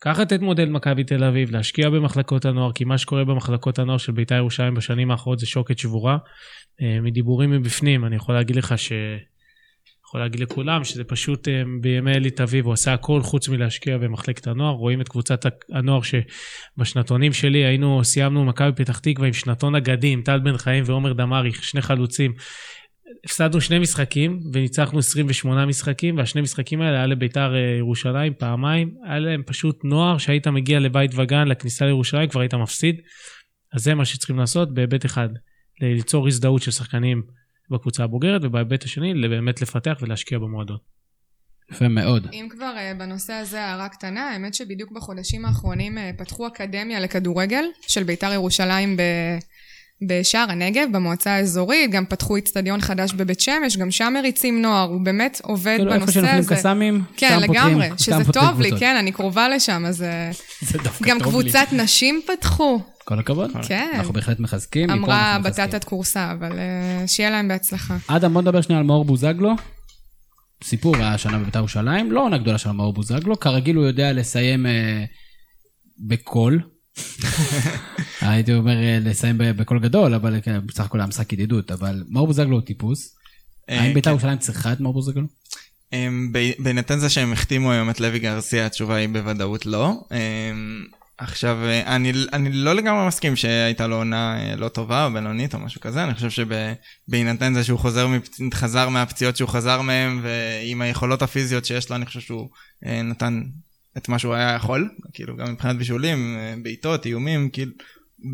[0.00, 4.12] לקחת את מודל מכבי תל אביב, להשקיע במחלקות הנוער, כי מה שקורה במחלקות הנוער של
[4.12, 6.18] בית"ר ירושלים בשנים האחרונות זה שוקת שבורה.
[6.82, 8.92] אה, מדיבורים מבפנים, אני יכול להגיד לך ש...
[10.08, 14.46] יכול להגיד לכולם שזה פשוט אה, בימי אלית אביב, הוא עשה הכל חוץ מלהשקיע במחלקת
[14.46, 14.74] הנוער.
[14.74, 20.38] רואים את קבוצת הנוער שבשנתונים שלי היינו, סיימנו מכבי פתח תקווה עם שנתון אגדים, טל
[20.38, 22.32] בן חיים ועומר דמארי, שני חלוצים.
[23.24, 28.94] הפסדנו שני משחקים וניצחנו 28 משחקים, והשני משחקים האלה היה לביתר אה, ירושלים פעמיים.
[29.04, 32.96] היה להם פשוט נוער שהיית מגיע לבית וגן, לכניסה לירושלים, כבר היית מפסיד.
[33.72, 35.28] אז זה מה שצריכים לעשות בהיבט אחד,
[35.80, 37.22] ליצור הזדהות של שחקנים
[37.70, 40.78] בקבוצה הבוגרת, ובהיבט השני, באמת לפתח ולהשקיע במועדון.
[41.72, 42.28] יפה מאוד.
[42.32, 47.64] אם כבר uh, בנושא הזה הערה קטנה, האמת שבדיוק בחודשים האחרונים uh, פתחו אקדמיה לכדורגל
[47.88, 49.02] של בית"ר ירושלים ב...
[50.08, 55.00] בשער הנגב, במועצה האזורית, גם פתחו איצטדיון חדש בבית שמש, גם שם מריצים נוער, הוא
[55.00, 56.28] באמת עובד כאילו בנושא איפה הזה.
[56.38, 58.80] שנופלים קסאמים, כן, שם פותחים- לגמרי, שם שזה פותחים טוב לי, קבוצות.
[58.80, 60.30] כן, אני קרובה לשם, אז אה,
[60.68, 61.42] זה דווקא גם טוב לי.
[61.42, 63.50] קבוצת נשים פתחו, כל הכבוד.
[63.68, 63.90] כן.
[63.94, 64.90] אנחנו בהחלט מחזקים.
[64.90, 65.38] אמרה.
[65.44, 67.96] בטטת קורסה, אבל אה, שיהיה להם בהצלחה.
[68.06, 69.54] אדם, בוא נדבר שנייה על מאור בוזגלו.
[70.64, 74.66] סיפור היה השנה בבית"ר ירושלים, לא עונה גדולה של מאור בוזגלו, כרגיל הוא יודע לסיים
[74.66, 75.04] אה,
[76.08, 76.60] בקול.
[78.20, 82.26] הייתי אומר אה, לסיים בקול גדול, אבל כן, בסך הכל היה משחק ידידות, אבל מאור
[82.26, 83.16] בוזגלו הוא טיפוס.
[83.70, 84.10] אה, האם בית"ר כן.
[84.10, 85.26] ירושלים צריכה את מאור בוזגלו?
[85.92, 89.92] אמ, בהינתן זה שהם החתימו היום את לוי גרסיה, התשובה היא בוודאות לא.
[90.12, 90.84] אמ,
[91.18, 95.54] עכשיו, אה, אני, אני לא לגמרי מסכים שהייתה לו עונה אה, לא טובה או בינונית
[95.54, 96.44] או משהו כזה, אני חושב
[97.08, 98.08] שבהינתן זה שהוא חוזר.
[98.54, 102.48] חזר מהפציעות שהוא חזר מהם, ועם היכולות הפיזיות שיש לו, אני חושב שהוא
[102.86, 103.42] אה, נתן
[103.96, 107.72] את מה שהוא היה יכול, כאילו גם מבחינת בישולים, אה, בעיטות, איומים, כאילו...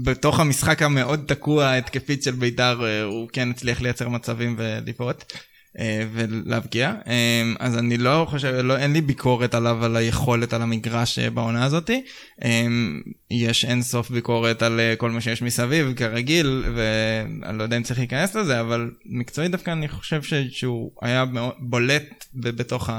[0.05, 5.33] בתוך המשחק המאוד תקוע התקפית של בית"ר אה, הוא כן הצליח לייצר מצבים ולבעוט
[5.79, 6.95] אה, ולהבקיע.
[7.59, 12.05] אז אני לא חושב, לא, אין לי ביקורת עליו על היכולת על המגרש בעונה הזאתי.
[13.31, 17.99] יש אין סוף ביקורת על כל מה שיש מסביב כרגיל ואני לא יודע אם צריך
[17.99, 21.25] להיכנס לזה אבל מקצועית דווקא אני חושב שהוא היה
[21.59, 22.91] בולט בתוך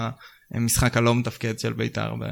[0.54, 2.26] המשחק הלא מתפקד של בית"ר ב-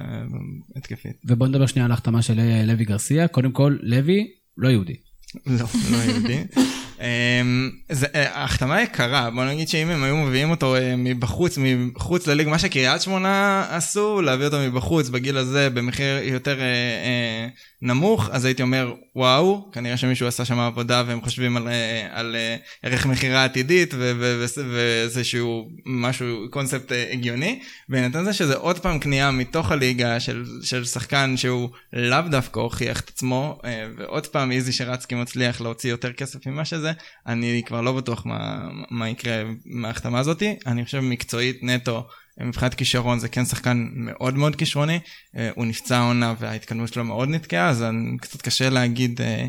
[0.76, 1.12] התקפית.
[1.26, 3.28] ובוא נדבר שנייה על ההחתמה של אה, לוי גרסיה.
[3.28, 4.96] קודם כל, לוי לא יהודי.
[5.46, 6.44] לא, לא יהודי.
[7.02, 7.70] אמ,
[8.16, 12.60] אה, ההחתמה יקרה, בוא נגיד שאם הם היו מביאים אותו אה, מבחוץ, מחוץ לליג, מה
[12.60, 17.48] שקריית שמונה עשו, להביא אותו מבחוץ בגיל הזה במחיר יותר אה,
[17.82, 21.68] נמוך, אז הייתי אומר, וואו, כנראה שמישהו עשה שם עבודה והם חושבים על,
[22.12, 22.36] על
[22.84, 23.94] ערך מכירה עתידית
[24.72, 27.60] ואיזשהו משהו, קונספט הגיוני,
[27.90, 33.00] בהינתן זה שזה עוד פעם קנייה מתוך הליגה של, של שחקן שהוא לאו דווקא הוכיח
[33.00, 33.60] את עצמו,
[33.98, 36.91] ועוד פעם איזי שרצקי מצליח להוציא יותר כסף ממה שזה,
[37.28, 42.08] אני כבר לא בטוח מה, מה יקרה מההחתמה הזאתי, אני חושב מקצועית נטו.
[42.40, 45.00] מבחינת כישרון זה כן שחקן מאוד מאוד כישרוני,
[45.38, 47.86] אה, הוא נפצע העונה וההתקדמות שלו מאוד נתקעה, אז
[48.22, 49.48] קצת קשה להגיד אה,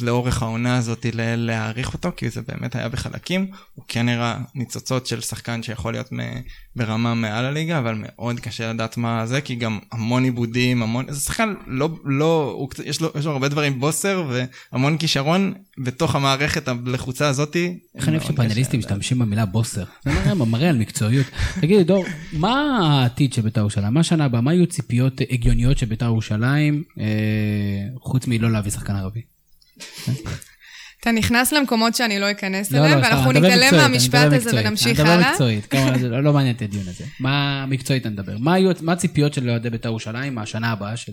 [0.00, 5.20] לאורך העונה הזאת להעריך אותו, כי זה באמת היה בחלקים, הוא כן הראה ניצוצות של
[5.20, 6.20] שחקן שיכול להיות מ-
[6.76, 11.20] ברמה מעל הליגה, אבל מאוד קשה לדעת מה זה, כי גם המון עיבודים, המון, זה
[11.20, 14.30] שחקן לא, לא, הוא, יש, לו, יש לו הרבה דברים בוסר
[14.72, 17.78] והמון כישרון בתוך המערכת הלחוצה הזאתי.
[17.94, 18.78] איך אני אוהב שפאנליסטים.
[18.80, 19.84] משתמשים במילה בוסר.
[20.04, 21.26] זה מראה- מראה על מקצועיות.
[21.60, 23.94] תגידי, דור, מה העתיד של בית"ר ירושלים?
[23.94, 24.40] מה השנה הבאה?
[24.40, 27.04] מה יהיו ציפיות הגיוניות של בית"ר ירושלים, אה,
[28.00, 29.20] חוץ מלא להביא שחקן ערבי?
[31.00, 34.50] אתה נכנס למקומות שאני לא אכנס לא, אליהם, לא, ואנחנו אני מדבר נתעלם מהמשפט הזה.
[34.52, 35.30] ונמשיך אני מדבר הלאה.
[35.30, 37.04] מקצועית, לא לא מעניין את הדיון הזה.
[37.20, 38.36] מה מקצועית אני מדבר?
[38.80, 41.12] מה הציפיות של אוהדי בית"ר ירושלים מהשנה הבאה של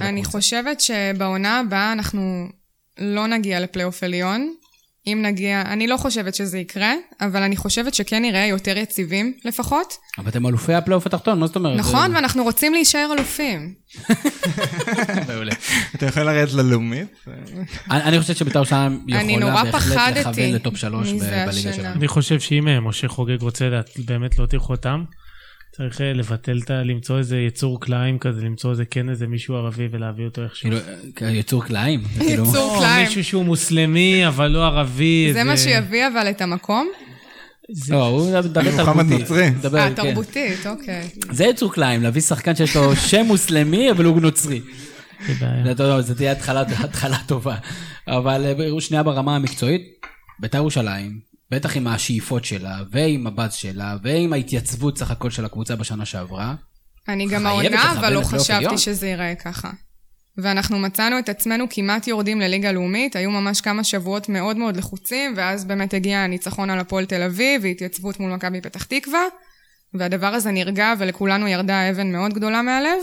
[0.00, 0.24] אני?
[0.24, 2.48] חושבת שבעונה הבאה אנחנו
[2.98, 4.54] לא נגיע לפלייאוף עליון.
[5.06, 9.94] אם נגיע, אני לא חושבת שזה יקרה, אבל אני חושבת שכן נראה יותר יציבים לפחות.
[10.18, 11.78] אבל אתם אלופי הפלייאוף התחתון, מה זאת אומרת?
[11.78, 13.74] נכון, ואנחנו רוצים להישאר אלופים.
[15.28, 15.52] מעולה.
[15.94, 17.08] אתה יכול לרדת ללאומית?
[17.90, 21.52] אני אני חושב שבית"ר ירושלים אני יכולה נורא בהחלט לכוון לטופ שלוש בליגה.
[21.52, 21.94] שלנו.
[21.94, 25.04] אני חושב שאם אה, משה חוגג רוצה באמת להותיר חותם,
[25.76, 26.82] צריך אה, לבטל את ה...
[26.82, 30.70] למצוא איזה יצור כלאיים כזה, למצוא איזה כן איזה מישהו ערבי ולהביא אותו איכשהו.
[31.16, 32.00] כאילו, אה, יצור כלאיים.
[32.18, 33.06] כאילו- יצור כלאיים.
[33.06, 35.30] מישהו שהוא מוסלמי, אבל לא ערבי.
[35.32, 36.88] זה מה שיביא אבל את המקום?
[37.88, 38.76] לא, הוא מדבר תרבותי.
[38.82, 39.50] מוחמד נוצרי.
[39.50, 39.94] מדבר, אה, כן.
[39.94, 41.08] תרבותית, אוקיי.
[41.30, 44.60] זה יצור כלאיים, להביא שחקן שיש לו שם מוסלמי, אבל הוא נוצרי.
[45.26, 45.64] זה בעיה.
[45.64, 47.56] זה טוב, זה תהיה התחלה, התחלה טובה.
[48.08, 49.82] אבל אה, שנייה ברמה המקצועית,
[50.38, 55.76] בית"ר ירושלים, בטח עם השאיפות שלה, ועם הבאז שלה, ועם ההתייצבות סך הכל של הקבוצה
[55.76, 56.54] בשנה שעברה,
[57.08, 58.78] אני גם העונה, אבל לא חשבתי.
[58.78, 59.70] שזה ייראה ככה.
[60.38, 65.34] ואנחנו מצאנו את עצמנו כמעט יורדים לליגה לאומית, היו ממש כמה שבועות מאוד מאוד לחוצים,
[65.36, 69.22] ואז באמת הגיע הניצחון על הפועל תל אביב, והתייצבות מול מכבי פתח תקווה,
[69.94, 72.98] והדבר הזה נרגע ולכולנו ירדה אבן מאוד גדולה מהלב,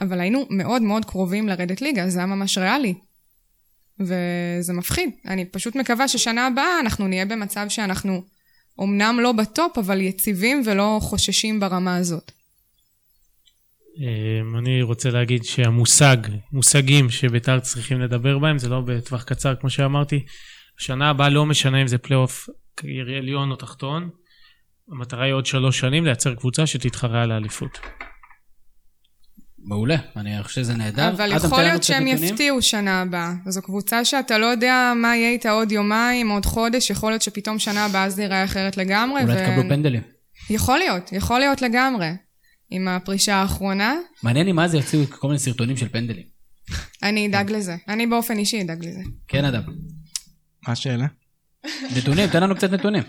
[0.00, 2.94] אבל היינו מאוד מאוד קרובים לרדת ליגה, זה היה ממש ריאלי.
[4.00, 5.10] וזה מפחיד.
[5.26, 8.22] אני פשוט מקווה ששנה הבאה אנחנו נהיה במצב שאנחנו
[8.80, 12.32] אמנם לא בטופ, אבל יציבים ולא חוששים ברמה הזאת.
[13.98, 16.16] אמ, אני רוצה להגיד שהמושג,
[16.52, 20.24] מושגים שבית"ר צריכים לדבר בהם, זה לא בטווח קצר כמו שאמרתי.
[20.80, 22.48] השנה הבאה לא משנה אם זה פלייאוף
[23.18, 24.10] עליון או תחתון.
[24.92, 27.78] המטרה היא עוד שלוש שנים לייצר קבוצה שתתחרה על האליפות.
[29.64, 31.08] מעולה, אני חושב שזה נהדר.
[31.08, 32.06] אבל יכול להיות שהם.
[32.06, 33.32] יפתיעו שנה הבאה.
[33.48, 37.58] זו קבוצה שאתה לא יודע מה יהיה איתה עוד יומיים, עוד חודש, יכול להיות שפתאום
[37.58, 39.22] שנה הבאה זה ייראה אחרת לגמרי.
[39.22, 40.02] אולי ו- תקבלו פנדלים.
[40.50, 42.08] יכול להיות, יכול להיות לגמרי.
[42.70, 46.24] עם הפרישה האחרונה, מעניין לי מה זה יוציאו כל מיני סרטונים של פנדלים.
[47.02, 47.76] אני אדאג לזה.
[47.88, 49.00] אני באופן אישי אדאג לזה.
[49.28, 49.62] כן, אדם.
[50.66, 51.06] מה השאלה?
[51.96, 53.02] נתונים, תן לנו קצת נתונים.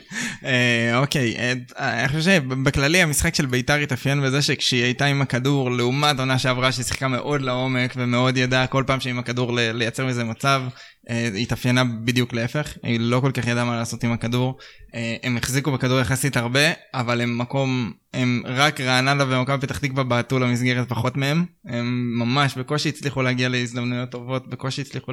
[0.46, 5.72] אה, אוקיי, אה, אני חושב שבכללי המשחק של ביתר התאפיין בזה שכשהיא הייתה עם הכדור,
[5.72, 10.06] לעומת עונה שעברה שהיא שיחקה מאוד לעומק ומאוד ידעה כל פעם שהיא עם הכדור לייצר
[10.06, 10.62] מזה מצב,
[11.10, 14.58] אה, היא התאפיינה בדיוק להפך, היא לא כל כך ידעה מה לעשות עם הכדור.
[15.24, 20.40] הם החזיקו בכדור יחסית הרבה, אבל הם מקום, הם רק רעננה ומכבי פתח תקווה בעטו
[20.40, 21.46] למסגרת פחות מהם.
[21.66, 25.12] הם ממש בקושי הצליחו להגיע להזדמנויות טובות, בקושי הצליחו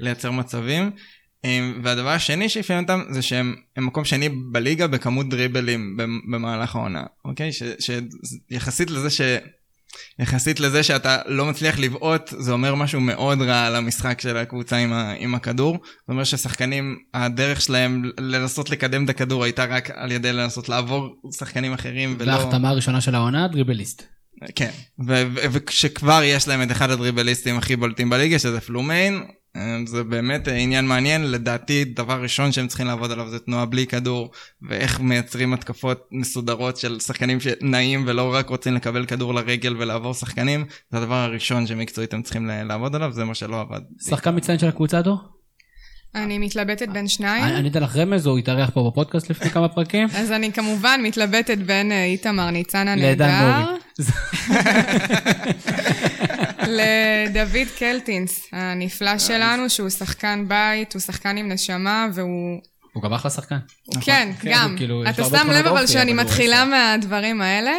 [0.00, 0.90] לייצר מצבים.
[1.82, 7.02] והדבר השני שאפיין אותם זה שהם הם מקום שני בליגה בכמות דריבלים במ- במהלך העונה,
[7.24, 7.50] אוקיי?
[8.50, 9.20] שיחסית לזה ש...
[10.18, 14.76] יחסית לזה שאתה לא מצליח לבעוט, זה אומר משהו מאוד רע על המשחק של הקבוצה
[14.76, 15.78] עם, ה, עם הכדור.
[16.06, 21.16] זה אומר ששחקנים, הדרך שלהם לנסות לקדם את הכדור הייתה רק על ידי לנסות לעבור
[21.38, 22.32] שחקנים אחרים ולא...
[22.32, 24.02] וההחתמה הראשונה של העונה, דריבליסט.
[24.54, 24.70] כן,
[25.52, 29.22] וכשכבר יש להם את אחד הדריבליסטים הכי בולטים בליגה, שזה פלומיין,
[29.56, 33.66] אה, זה באמת אה, עניין מעניין, לדעתי דבר ראשון שהם צריכים לעבוד עליו זה תנועה
[33.66, 34.30] בלי כדור,
[34.62, 40.64] ואיך מייצרים התקפות מסודרות של שחקנים שנעים ולא רק רוצים לקבל כדור לרגל ולעבור שחקנים,
[40.90, 43.80] זה הדבר הראשון שמקצועית הם צריכים לעבוד עליו, זה מה שלא עבד.
[44.08, 45.41] שחקן מצטיין של הקבוצה, דור?
[46.14, 47.44] אני מתלבטת בין שניים.
[47.44, 50.08] אני אתן לך רמז, הוא התארח פה בפודקאסט לפני כמה פרקים.
[50.14, 53.76] אז אני כמובן מתלבטת בין אה, איתמר ניצן הנהדר.
[56.68, 62.60] לדוד קלטינס הנפלא שלנו, שהוא שחקן בית, הוא שחקן עם נשמה, והוא...
[62.92, 63.58] הוא גם אחלה שחקן.
[64.00, 64.70] כן, כן, גם.
[64.70, 66.64] הוא כאילו, אתה שם לב אבל שאני מתחילה.
[66.64, 67.72] מהדברים האלה,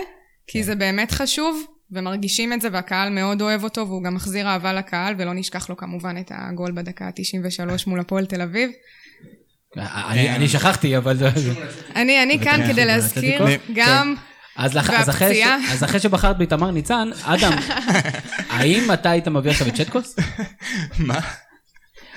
[0.47, 4.73] כי זה באמת חשוב, ומרגישים את זה, והקהל מאוד אוהב אותו, והוא גם מחזיר אהבה
[4.73, 8.69] לקהל, ולא נשכח לו כמובן את הגול בדקה ה-93 מול הפועל תל אביב.
[9.77, 11.17] אני שכחתי, אבל...
[11.17, 11.29] זה-
[11.95, 13.73] אני אני כאן כן, כדי כן, להזכיר אתלטיקו?
[13.75, 14.15] גם...
[14.55, 15.71] אז לח- אז אחרי ש-.
[15.71, 17.53] אז אחרי שבחרת באיתמר ניצן, אדם,
[18.49, 20.15] האם אתה היית מביא עכשיו את שטקוס?
[20.99, 21.19] מה?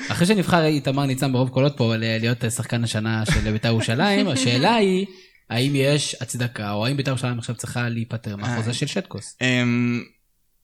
[0.08, 4.74] אחרי שנבחר איתמר ניצן ברוב קולות פה ל- להיות שחקן השנה של בית"ר ירושלים, השאלה
[4.74, 5.06] היא,
[5.51, 9.36] האם יש הצדקה, או האם בית"ר ירושלים עכשיו צריכה להיפטר מהחוזה של שטקוס?
[9.40, 10.03] אמ,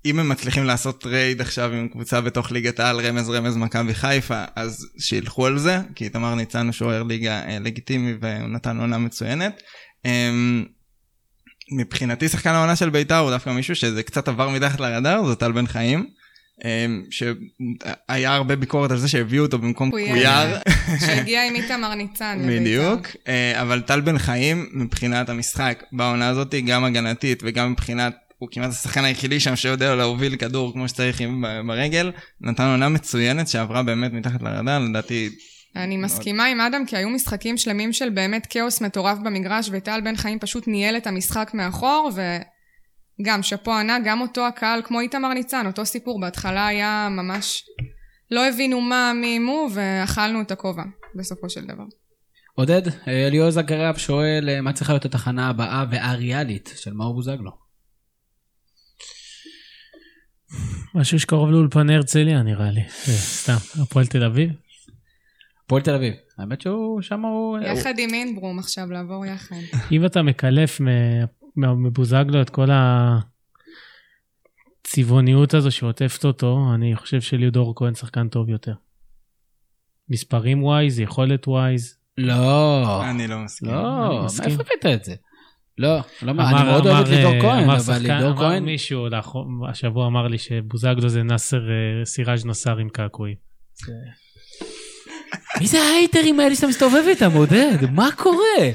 [0.05, 4.45] אם הם מצליחים לעשות טרייד עכשיו עם קבוצה בתוך ליגת העל, רמז רמז מכבי חיפה,
[4.57, 9.63] אז שילכו על זה, איתמר ניצן הוא שוער ליגה אה, לגיטימי והוא נתן עונה מצוינת.
[10.05, 10.65] אמ,
[11.73, 15.53] מבחינתי שחקן העונה של בית"ר הוא דווקא מישהו שזה קצת עבר מתחת לרדאר, זה טל
[15.53, 16.07] בן חיים.
[16.65, 19.91] אמ, שהיה הרבה ביקורת על זה שהביאו אותו במקום.
[19.91, 20.59] קויאר.
[21.01, 22.39] שהגיע עם איתמר ניצן.
[22.39, 22.61] לבית"ר.
[22.61, 28.49] בדיוק, אה, אבל טל בן חיים מבחינת המשחק בעונה הזאת, גם הגנתית וגם מבחינת, הוא
[28.53, 31.21] כמעט השחקן היחידי שם שיודע להוביל כדור כמו שצריך
[31.67, 35.31] ברגל, נתן עונה מצוינת שעברה באמת מתחת לרדאר, לדעתי,
[35.77, 40.17] אני מסכימה עם אדם, כי היו משחקים שלמים של באמת כאוס מטורף במגרש, וטל בן
[40.17, 42.11] חיים פשוט ניהל את המשחק מאחור,
[43.23, 47.65] וגם שאפו ענק, גם אותו הקהל, כמו איתמר ניצן, אותו סיפור, בהתחלה היה ממש...
[48.31, 50.83] לא הבינו מה, מי, מו, ואכלנו את הכובע,
[51.15, 51.85] בסופו של דבר.
[52.55, 57.51] עודד, אה, אליעזר זגרב שואל, אה, מה צריכה להיות התחנה הבאה והריאלית של מאור בוזגלו?
[60.95, 62.83] משהו שקרוב לאולפני הרצליה נראה לי.
[63.05, 64.51] זה סתם, הפועל תל אביב.
[65.65, 66.15] הפועל תל אביב.
[66.39, 67.59] האמת שהוא שם הוא...
[67.59, 69.57] יחד עם אינברום עכשיו, לעבור יחד.
[69.93, 70.81] אם אתה מקלף
[71.57, 72.69] מבוזגלו את כל
[74.85, 78.75] הצבעוניות הזו שעוטפת אותו, אני חושב שלידור כהן שחקן טוב יותר.
[80.09, 81.99] מספרים ווייז, יכולת ווייז.
[82.19, 83.69] לא, אני לא מסכים.
[83.71, 84.49] לא, מסכים.
[84.49, 85.15] מאיפה הבאת את זה?
[85.79, 88.65] לא, לא, אני מאוד אוהב את לידור אה, כהן, אמר אבל שחקן- לידור אמר כהן...
[88.65, 93.37] מישהו לאחור- השבוע אמר לי שבוזגלו זה נאסר אה, סיראז' נוסר עם קעקועים.
[95.61, 97.77] מי זה ההייטרים האלה שאתה מסתובב איתם, עודד?
[97.93, 98.71] מה קורה?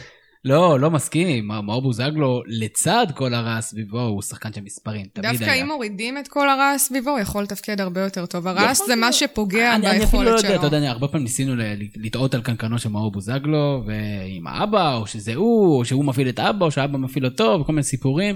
[0.48, 1.48] לא, לא מסכים.
[1.48, 5.64] מאור בוזגלו, לצד כל הרעש סביבו, הוא שחקן של מספרים, תמיד דווקא היה.
[5.64, 8.48] אם מורידים את כל הרעש סביבו, הוא יכול לתפקד הרבה יותר טוב.
[8.48, 9.14] הרעש יכול זה מה.
[9.14, 10.68] שפוגע אני, אני אפילו לא ביכולת יודע, אתה שלו.
[10.68, 11.54] יודע, אני הרבה פעמים ניסינו
[11.96, 16.40] לטעות על קנקנו של מאור בוזגלו, ועם האבא, או שזה הוא, או שהוא מפעיל את
[16.40, 18.36] האבא, או שהאבא מפעיל אותו, וכל מיני סיפורים.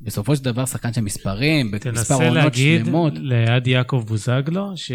[0.00, 3.12] בסופו של דבר שחקן של מספרים, במספר תנסה עונות להגיד שלמות.
[3.16, 4.92] ליד יעקב בוזגלו ש...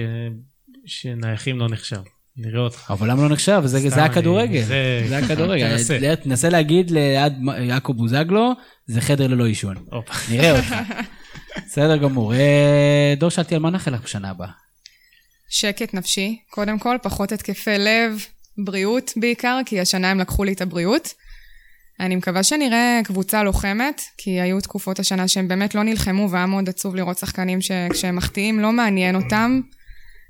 [0.86, 2.02] שנייחים לא נחשב.
[2.38, 2.92] נראה אותך.
[2.92, 3.62] אבל למה לא נחשב?
[3.66, 4.62] זה, סתם, זה הכדורגל.
[4.64, 5.78] זה- זה הכדורגל.
[6.24, 6.50] תנסה.
[6.50, 8.52] להגיד ליד יעקב בוזגלו,
[8.88, 9.76] זה חדר ללא עישון.
[10.32, 10.76] נראה אותך.
[11.68, 12.34] בסדר גמור.
[12.34, 14.48] אה, דור, שאלתי על מה נאחל לך בשנה הבאה.
[15.50, 18.22] שקט נפשי, קודם כל, פחות התקפי לב,
[18.66, 21.14] בריאות בעיקר, כי השנה הם לקחו לי את הבריאות.
[22.00, 26.70] אני מקווה שנראה קבוצה לוחמת, כי היו תקופות השנה שהם באמת לא נלחמו, והיה מאוד
[26.70, 29.62] עצוב לראות שחקנים שכשהם מחטיאים לא מעניין אותם,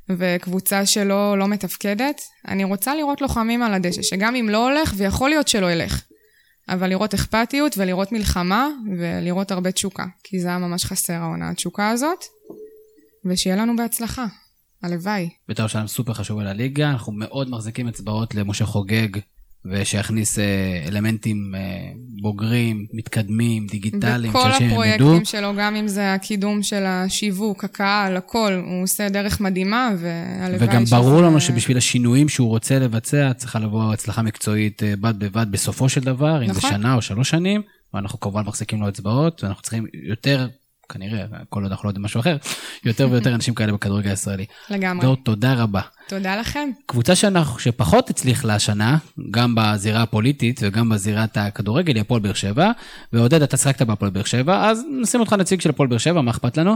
[0.10, 2.22] וקבוצה שלא לא מתפקדת.
[2.48, 6.02] אני רוצה לראות לוחמים על הדשא, שגם אם לא הולך, ויכול להיות שלא ילך,
[6.70, 11.90] אבל לראות אכפתיות ולראות מלחמה, ולראות הרבה תשוקה, כי זה היה ממש חסר העונה התשוקה
[11.90, 12.24] הזאת,
[13.26, 14.26] ושיהיה לנו בהצלחה.
[14.84, 15.30] הלוואי.
[15.48, 19.08] בית"ר ירושלים סופר חשוב על הליגה, אנחנו מאוד מחזיקים אצבעות למשה חוגג,
[19.72, 20.44] ושיכניס אה,
[20.88, 21.62] אלמנטים אה,
[22.22, 24.84] בוגרים, מתקדמים, דיגיטליים, בכל שאנשים ילמדו.
[24.94, 30.68] הפרויקטים שלו, גם אם זה הקידום של השיווק, הקהל, הכל, הוא עושה דרך מדהימה, והלוואי
[30.70, 35.14] וגם שזה- ברור לנו שבשביל השינויים שהוא רוצה לבצע, צריכה לבוא הצלחה מקצועית אה, בד
[35.20, 36.70] בבד בסופו של דבר, אם זה נכון.
[36.70, 37.62] שנה או שלוש שנים,
[37.94, 40.48] ואנחנו כמובן מחזיקים לו אצבעות, ואנחנו צריכים יותר,
[40.90, 42.38] כנראה, כל עוד אנחנו לא יודעים משהו אחר,
[42.84, 44.46] יותר ויותר אנשים כאלה בכדורגל הישראלי.
[44.70, 45.06] לגמרי.
[45.06, 45.82] דור, תודה רבה.
[46.08, 46.70] תודה לכם.
[46.86, 48.98] קבוצה שאנחנו, שפחות הצליח לה השנה,
[49.32, 52.72] גם בזירה הפוליטית וגם בזירת הכדורגל, היא הפועל באר שבע.
[53.14, 56.32] ועודד, אתה שיחקת בהפועל באר שבע, אז נשים אותך נציג של הפועל באר שבע, מה
[56.32, 56.76] אכפת לנו?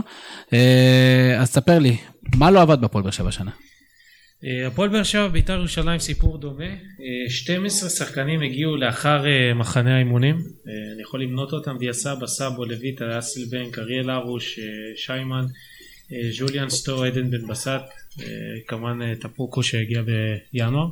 [0.52, 1.96] אה, אז ספר לי,
[2.34, 3.50] מה לא עבד בהפועל באר שבע השנה?
[4.44, 6.64] אה, הפועל באר שבע בית"ר ירושלים סיפור דומה.
[6.64, 10.36] אה, 12 שחקנים הגיעו לאחר אה, מחנה האימונים.
[10.36, 14.64] אה, אני יכול למנות אותם, דיה סבא, סאבו, לויטה, אסלבנק, אריאל הרוש, אה,
[14.96, 15.44] שיימן,
[16.12, 17.68] אה, ז'וליאן סטור, עדן בן בסט,
[18.20, 18.26] אה,
[18.66, 20.02] כמובן אה, טפוקו שהגיע
[20.52, 20.88] בינואר.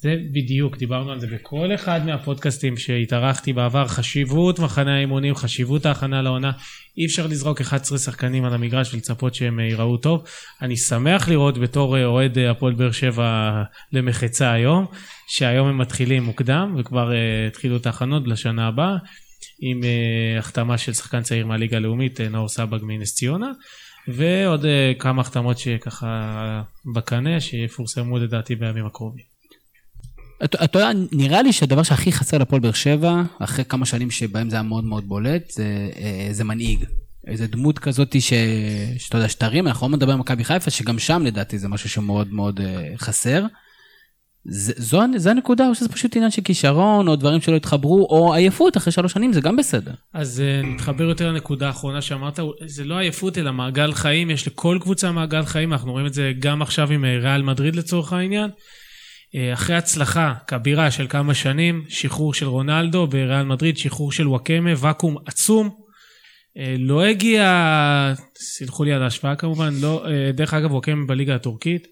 [0.00, 6.22] זה בדיוק, דיברנו על זה בכל אחד מהפודקאסטים שהתארחתי בעבר, חשיבות מחנה האימונים, חשיבות ההכנה
[6.22, 6.52] לעונה.
[6.98, 10.24] אי אפשר לזרוק 11 שחקנים על המגרש ולצפות שהם אה, ייראו טוב.
[10.62, 14.86] אני שמח לראות בתור אה, אוהד אה, הפועל באר שבע למחצה היום,
[15.28, 18.96] שהיום הם מתחילים מוקדם וכבר אה, התחילו את ההכנות לשנה הבאה,
[19.60, 23.50] עם אה, החתמה של שחקן צעיר מהליגה הלאומית, אה, נאור סבג מנס ציונה,
[24.08, 26.62] ועוד אה, כמה החתמות שככה
[26.94, 29.39] בקנה, שיפורסמו לדעתי בימים הקרובים.
[30.44, 34.50] אתה אתה יודע, נראה לי שהדבר שהכי חסר לפועל באר שבע, אחרי כמה שנים שבהם
[34.50, 36.84] זה היה מאוד מאוד בולט, זה, אה, זה מנהיג.
[37.26, 38.32] איזה דמות כזאת ש...
[38.98, 42.32] שאתה יודע, שתרים, אנחנו לא מדברים על מכבי חיפה, שגם שם לדעתי זה משהו שמאוד
[42.32, 43.44] מאוד אה, חסר.
[44.44, 48.34] זה, זו, זו הנקודה, או שזה פשוט עניין של כישרון, או דברים שלא התחברו, או
[48.34, 49.92] עייפות אחרי שלוש שנים, זה גם בסדר.
[50.14, 54.78] אז אה, נתחבר יותר לנקודה האחרונה שאמרת, זה לא עייפות אלא מעגל חיים, יש לכל
[54.80, 58.50] קבוצה מעגל חיים, אנחנו רואים את זה גם עכשיו עם ריאל מדריד לצורך העניין.
[59.34, 64.70] אה, אחרי הצלחה כבירה של כמה שנים, שחרור של רונלדו בריאל מדריד, שחרור של וואקמה,
[64.76, 65.70] ואקום עצום.
[66.58, 71.86] אה, לא הגיע, סלחו לי על ההשוואה כמובן, לא, אה, דרך אגב וואקמה בליגה הטורקית,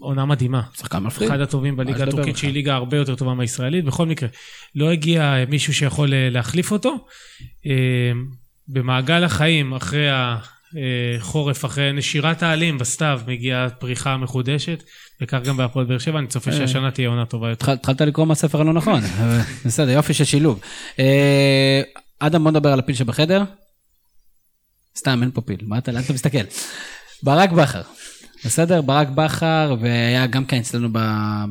[0.00, 0.62] עונה מדהימה.
[0.78, 1.28] שחקן מפחיד.
[1.28, 2.36] אחד הטובים בליגה הטורקית?
[2.36, 3.84] שהיא ליגה הרבה יותר טובה מהישראלית.
[3.84, 4.28] בכל מקרה,
[4.74, 7.06] לא הגיע מישהו שיכול להחליף אותו.
[8.68, 14.82] במעגל החיים, אחרי החורף, אחרי נשירת העלים בסתיו, מגיעה פריחה מחודשת,
[15.22, 16.56] וכך גם בהפועל באר שבע, אני צופה אה.
[16.56, 17.52] שהשנה תהיה עונה טובה יותר.
[17.64, 19.00] התחל- התחלת לקרוא מהספר הלא נכון,
[19.64, 20.60] בסדר, יופי של שילוב.
[20.98, 21.82] אה,
[22.18, 23.42] אדם, בוא נדבר על הפיל שבחדר.
[24.98, 26.38] סתם, אין פה פיל, מה אתה, לאן אתה מסתכל?
[27.22, 27.82] ברק בכר,
[28.44, 28.82] בסדר?
[28.82, 30.88] ברק בכר, והיה גם כן אצלנו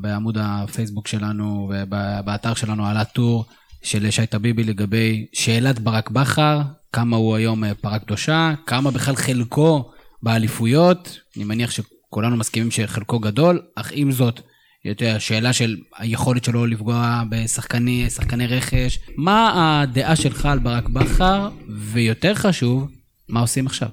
[0.02, 3.46] בעמוד הפייסבוק שלנו ובאתר שלנו עלה טור
[3.84, 6.62] של שי טביבי לגבי שאלת ברק בכר,
[6.94, 9.92] כמה הוא היום אה, פרה קדושה, כמה בכלל חלקו
[10.24, 11.72] באליפויות, אני מניח
[12.10, 14.40] שכולנו מסכימים שחלקו גדול, אך עם זאת,
[14.82, 20.90] אתה יודע, שאלה של היכולת שלו לפגוע בשחקני שחקני רכש, מה הדעה שלך על ברק
[20.90, 21.50] בכר,
[21.80, 22.90] ויותר חשוב,
[23.30, 23.88] מה עושים עכשיו?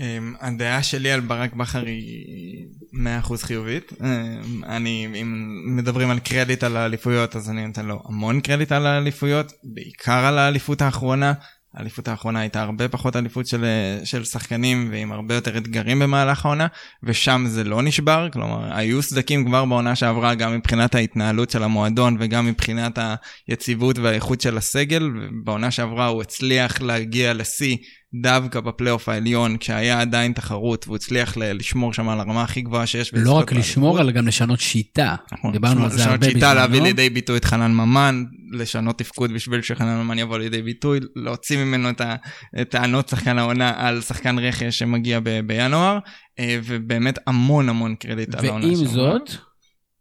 [0.00, 2.66] אמ, הדעה שלי על ברק בכר היא
[3.22, 3.92] 100% חיובית.
[4.00, 8.86] אמ, אני, אם מדברים על קרדיט על האליפויות, אז אני נותן לו המון קרדיט על
[8.86, 11.32] האליפויות, בעיקר על האליפות האחרונה.
[11.74, 13.64] האליפות האחרונה הייתה הרבה פחות אליפות של,
[14.04, 16.66] של שחקנים ועם הרבה יותר אתגרים במהלך העונה,
[17.02, 22.16] ושם זה לא נשבר, כלומר, היו סדקים כבר בעונה שעברה גם מבחינת ההתנהלות של המועדון
[22.20, 22.98] וגם מבחינת
[23.48, 27.76] היציבות והאיכות של הסגל, ובעונה שעברה הוא הצליח להגיע לשיא
[28.22, 33.14] דווקא בפלייאוף העליון, כשהיה עדיין תחרות, והוא הצליח לשמור שם על הרמה הכי גבוהה שיש.
[33.14, 34.12] לא רק לשמור, באליפות.
[34.12, 35.14] אלא גם לשנות שיטה.
[35.32, 36.84] נכון, דיברנו על זה לשנות הרבה שיטה, להביא בזמנו.
[36.86, 41.90] לידי ביטוי את חנן ממן, לשנות תפקוד בשביל שחנן ממן יבוא לידי ביטוי, להוציא ממנו
[41.90, 42.16] את ה-
[42.60, 45.98] את טענות שחקן העונה על שחקן רכש שמגיע ב- בינואר,
[46.38, 48.74] אה, ובאמת המון המון קרדיט על העונה ועם.
[48.74, 49.30] זאת,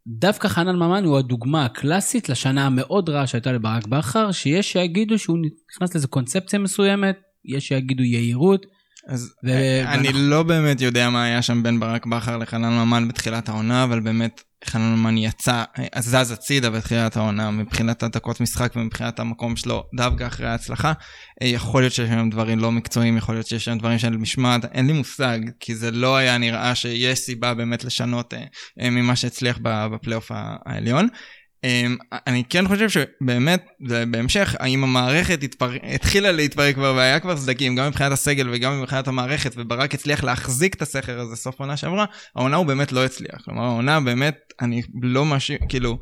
[0.07, 5.37] דווקא חנן ממן הוא הדוגמה הקלאסית לשנה המאוד רעה שהייתה לברק בכר, שיש שיגידו שהוא
[5.75, 7.15] נכנס לאיזו קונספציה מסוימת,
[7.57, 8.65] יש שיגידו יהירות.
[9.07, 12.69] אז ו- אה, אני ואנחנו- לא באמת יודע מה היה שם בין ברק בכר לחנן
[12.73, 18.41] ממן בתחילת העונה, אבל באמת חנן ממן יצא, אה, זז הצידה בתחילת העונה מבחינת הדקות
[18.41, 20.93] משחק ומבחינת המקום שלו דווקא אחרי ההצלחה.
[21.41, 24.65] אה, יכול להיות שיש שם דברים לא מקצועיים, יכול להיות שיש שם דברים של משמעת,
[24.65, 28.33] אין לי מושג, כי זה לא היה נראה שיש סיבה באמת לשנות
[28.81, 30.31] ממה שהצליח בפלייאוף
[30.65, 31.07] העליון.
[31.65, 33.65] Um, אני כן חושב שבאמת,
[34.11, 35.69] בהמשך, האם המערכת התפר...
[35.83, 40.75] התחילה להתפרק כבר והיה כבר סדקים, גם מבחינת הסגל וגם מבחינת המערכת, וברק הצליח להחזיק
[40.75, 42.05] את הסכר הזה סוף עונה שעברה,
[42.35, 43.41] העונה הוא באמת לא הצליח.
[43.45, 45.99] כלומר, העונה באמת, אני לא משאיר, כאילו,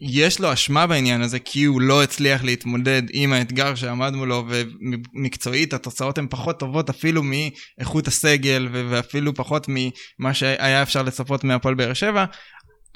[0.00, 5.74] יש לו אשמה בעניין הזה, כי הוא לא הצליח להתמודד עם האתגר שעמד מולו, ומקצועית
[5.74, 11.92] התוצאות הן פחות טובות אפילו מאיכות הסגל, ואפילו פחות ממה שהיה אפשר לצפות מהפועל באר
[11.92, 12.24] שבע,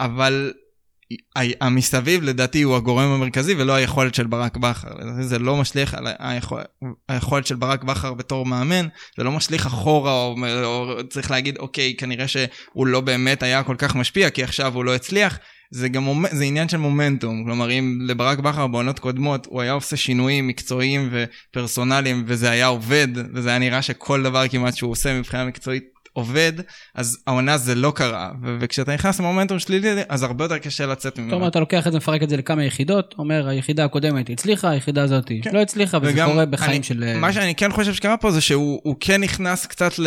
[0.00, 0.52] אבל
[1.60, 4.88] המסביב לדעתי הוא הגורם המרכזי ולא היכולת של ברק בכר.
[5.20, 6.60] זה לא משליך על היכול,
[7.08, 8.86] היכולת של ברק בכר בתור מאמן,
[9.16, 13.76] זה לא משליך אחורה או, או צריך להגיד אוקיי כנראה שהוא לא באמת היה כל
[13.78, 15.38] כך משפיע כי עכשיו הוא לא הצליח.
[15.72, 19.96] זה גם זה עניין של מומנטום, כלומר אם לברק בכר בעונות קודמות הוא היה עושה
[19.96, 25.44] שינויים מקצועיים ופרסונליים וזה היה עובד וזה היה נראה שכל דבר כמעט שהוא עושה מבחינה
[25.44, 26.52] מקצועית עובד,
[26.94, 28.30] אז העונה זה לא קרה,
[28.60, 31.30] וכשאתה נכנס למומנטום שלילי, אז הרבה יותר קשה לצאת ממנו.
[31.30, 34.70] זאת אומרת, אתה לוקח את זה, מפרק את זה לכמה יחידות, אומר, היחידה הקודמת הצליחה,
[34.70, 35.50] היחידה הזאת כן.
[35.54, 37.16] לא הצליחה, וזה קורה בחיים אני- של...
[37.16, 40.06] מה שאני כן חושב שקרה פה זה שהוא הוא כן נכנס קצת ל...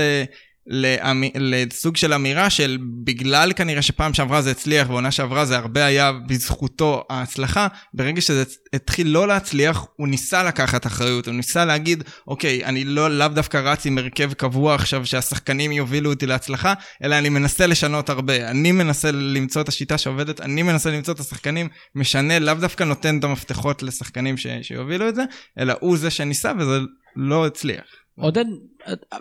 [0.68, 5.86] לאמי- לסוג של אמירה של בגלל כנראה שפעם שעברה זה הצליח ועונה שעברה זה הרבה
[5.86, 8.43] היה בזכותו ההצלחה, ברגע שזה
[8.74, 13.57] התחיל לא להצליח הוא ניסה לקחת אחריות, הוא ניסה להגיד אוקיי אני לא לאו דווקא
[13.57, 18.72] רץ עם הרכב קבוע עכשיו שהשחקנים יובילו אותי להצלחה, אלא אני מנסה לשנות הרבה, אני
[18.72, 23.24] מנסה למצוא את השיטה שעובדת, אני מנסה למצוא את השחקנים, משנה, לאו דווקא נותן את
[23.24, 24.47] המפתחות לשחקנים ש...
[24.61, 25.24] שיובילו את זה,
[25.59, 26.80] אלא הוא זה שניסה וזה
[27.16, 27.84] לא הצליח.
[28.20, 28.45] עודד,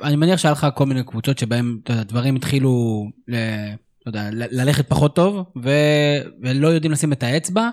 [0.03, 3.35] אני מניח שהיה לך כל מיני קבוצות שבהם אתה יודע, דברים התחילו ל,
[4.07, 5.71] לא יודע, ל- ללכת פחות טוב ו,
[6.43, 7.69] ולא יודעים לשים את האצבע.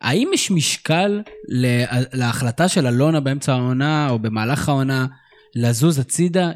[0.00, 1.66] האם יש משקל ל,
[2.12, 5.06] להחלטה של אלונה באמצע העונה או במהלך העונה
[5.56, 6.50] לזוז הצידה?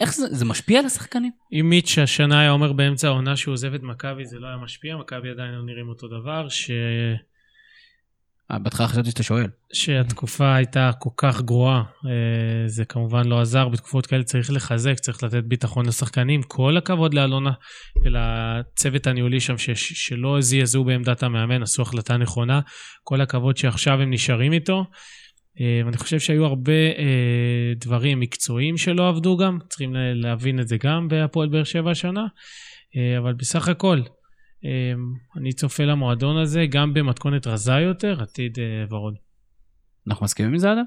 [0.00, 1.32] איך זה, זה משפיע על השחקנים?
[1.52, 4.96] אם מיץ' השנה היה אומר באמצע העונה שהוא עוזב את מכבי זה לא היה משפיע,
[4.96, 6.70] מכבי עדיין לא נראים אותו דבר, ש...
[8.50, 9.46] אה, בהתחלה חשבתי שאתה שואל.
[9.72, 15.22] שהתקופה הייתה כל כך גרועה, אה, זה כמובן לא עזר, בתקופות כאלה צריך לחזק, צריך
[15.22, 17.52] לתת ביטחון לשחקנים, כל הכבוד לאלונה
[18.04, 19.70] ולצוות הניהולי שם ש-
[20.08, 22.60] שלא זעזעו בעמדת המאמן, עשו החלטה נכונה,
[23.04, 24.84] כל הכבוד שעכשיו הם נשארים איתו.
[25.60, 26.72] אה, ואני חושב שהיו הרבה
[27.76, 32.26] דברים מקצועיים שלא עבדו גם, צריכים להבין את זה גם בהפועל באר שבע השנה,
[33.18, 34.00] אבל בסך הכל,
[35.36, 39.14] אני צופה למועדון הזה גם במתכונת רזה יותר, עתיד אה, ורוד.
[40.06, 40.84] אנחנו מסכימים עם זה אדם?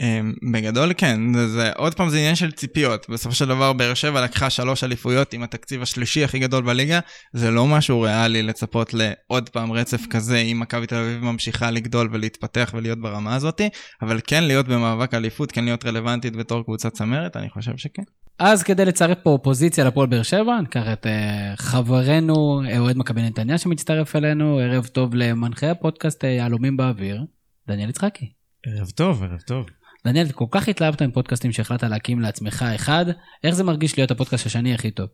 [0.00, 3.06] אמ, בגדול כן, זה, זה עוד פעם זה עניין של ציפיות.
[3.08, 7.00] בסופו של דבר באר שבע לקחה שלוש אליפויות עם התקציב השלישי הכי גדול בליגה,
[7.32, 12.08] זה לא משהו ריאלי לצפות לעוד פעם רצף כזה אם מכבי תל אביב ממשיכה לגדול
[12.12, 13.60] ולהתפתח ולהיות ברמה הזאת,
[14.02, 18.02] אבל כן להיות במאבק אליפות, כן להיות רלוונטית בתור קבוצת צמרת, אני חושב שכן.
[18.38, 21.08] אז כדי לצרף פה אופוזיציה לפועל באר שבע, ניקח את uh,
[21.56, 27.24] חברנו אה, אוהד מכבי נתניה שמצטרף אלינו, ערב טוב למנחה הפודקאסט אה, יהלומים באוויר,
[27.68, 28.32] דניאל יצחקי.
[28.66, 29.66] ערב טוב, ערב טוב.
[30.06, 33.06] דניאל, כל כך התלהבת עם פודקאסטים שהחלטת להקים לעצמך אחד,
[33.44, 35.08] איך זה מרגיש להיות הפודקאסט השני הכי טוב?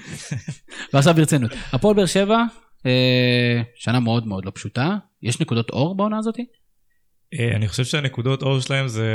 [0.92, 2.44] ועכשיו ברצינות, הפועל באר שבע,
[2.86, 6.38] אה, שנה מאוד מאוד לא פשוטה, יש נקודות אור בעונה הזאת?
[7.40, 9.06] אה, אני חושב שהנקודות אור שלהם זה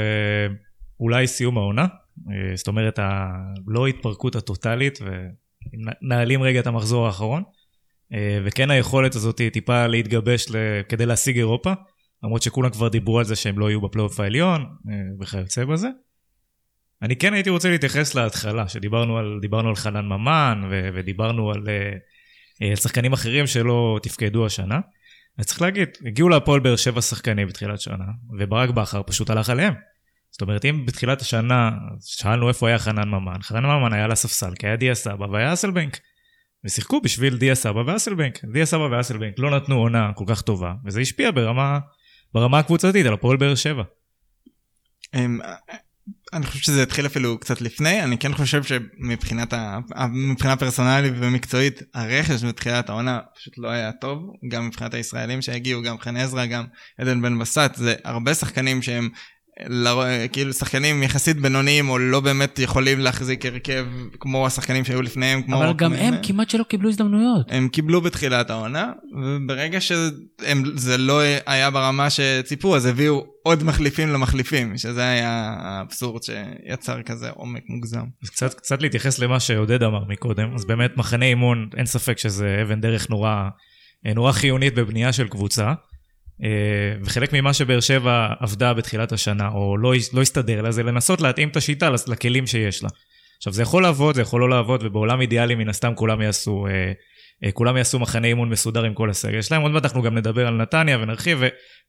[0.99, 1.81] אולי סיום העונה.
[1.81, 7.43] אה, זאת אומרת, הלא התפרקות הטוטאלית, ונעלים רגע את המחזור האחרון.
[8.45, 10.45] וכן היכולת הזאת טיפה להתגבש
[10.89, 11.73] כדי להשיג אירופה,
[12.23, 15.87] למרות שכולם כבר דיברו על זה שהם לא יהיו בפלייאוף העליון אה, וכיוצא בזה.
[17.01, 21.91] אני כן הייתי רוצה להתייחס להתחלה, שדיברנו על, על חנן ממן ו- ודיברנו על אה,
[22.61, 24.79] אה, שחקנים אחרים שלא תפקדו השנה.
[25.37, 28.05] אז צריך להגיד, הגיעו להפועל באר שבע שחקנים בתחילת שנה,
[28.39, 29.73] וברק בכר פשוט הלך עליהם.
[30.31, 31.71] זאת אומרת, אם בתחילת השנה
[32.05, 35.53] שאלנו איפה היה חנן ממן, חנן ממן היה על הספסל, כי היה דיה סבא והיה
[35.53, 35.99] אסלבנק.
[36.65, 38.45] ושיחקו בשביל דיה סבא ואסלבנק.
[38.53, 41.79] דיה סבא ואסלבנק לא נתנו עונה כל כך טובה, וזה השפיע ברמה,
[42.33, 43.83] ברמה הקבוצתית על הפועל באר שבע.
[45.13, 45.39] אמ,
[46.33, 49.79] אני חושב שזה התחיל אפילו קצת לפני, אני כן חושב שמבחינת ה...
[50.11, 55.99] מבחינה פרסונלית ומקצועית, הרכש בתחילת העונה פשוט לא היה טוב, גם מבחינת הישראלים שהגיעו, גם
[55.99, 56.65] חן עזרא, גם
[56.97, 59.09] עדן בן בסט, זה הרבה שחקנים שהם
[60.31, 63.85] כאילו שחקנים יחסית בינוניים או לא באמת יכולים להחזיק הרכב
[64.19, 65.63] כמו השחקנים שהיו לפניהם, כמו...
[65.63, 67.45] אבל גם הם כמעט שלא קיבלו הזדמנויות.
[67.51, 68.91] הם קיבלו בתחילת העונה,
[69.21, 77.01] וברגע שזה לא היה ברמה שציפו, אז הביאו עוד מחליפים למחליפים, שזה היה האבסורד שיצר
[77.01, 78.05] כזה עומק מוגזם.
[78.23, 82.59] אז קצת, קצת להתייחס למה שעודד אמר מקודם, אז באמת מחנה אימון, אין ספק שזה
[82.61, 83.49] אבן דרך נורא,
[84.15, 85.73] נורא חיונית בבנייה של קבוצה.
[86.43, 91.21] אה, וחלק ממה שבאר שבע עבדה בתחילת השנה, או לא, לא הסתדר לה, זה לנסות
[91.21, 92.89] להתאים את השיטה לכלים שיש לה.
[93.37, 96.91] עכשיו, זה יכול לעבוד, זה יכול לא לעבוד, ובעולם אידיאלי מן הסתם כולם יעשו, אה,
[97.43, 99.61] אה, כולם יעשו מחנה אימון מסודר עם כל הסגל שלהם.
[99.61, 101.41] עוד מעט אנחנו גם נדבר על נתניה ונרחיב,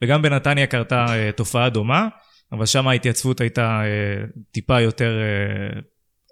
[0.02, 2.08] וגם בנתניה קרתה תופעה דומה,
[2.52, 3.82] אבל שם ההתייצבות הייתה
[4.52, 5.18] טיפה יותר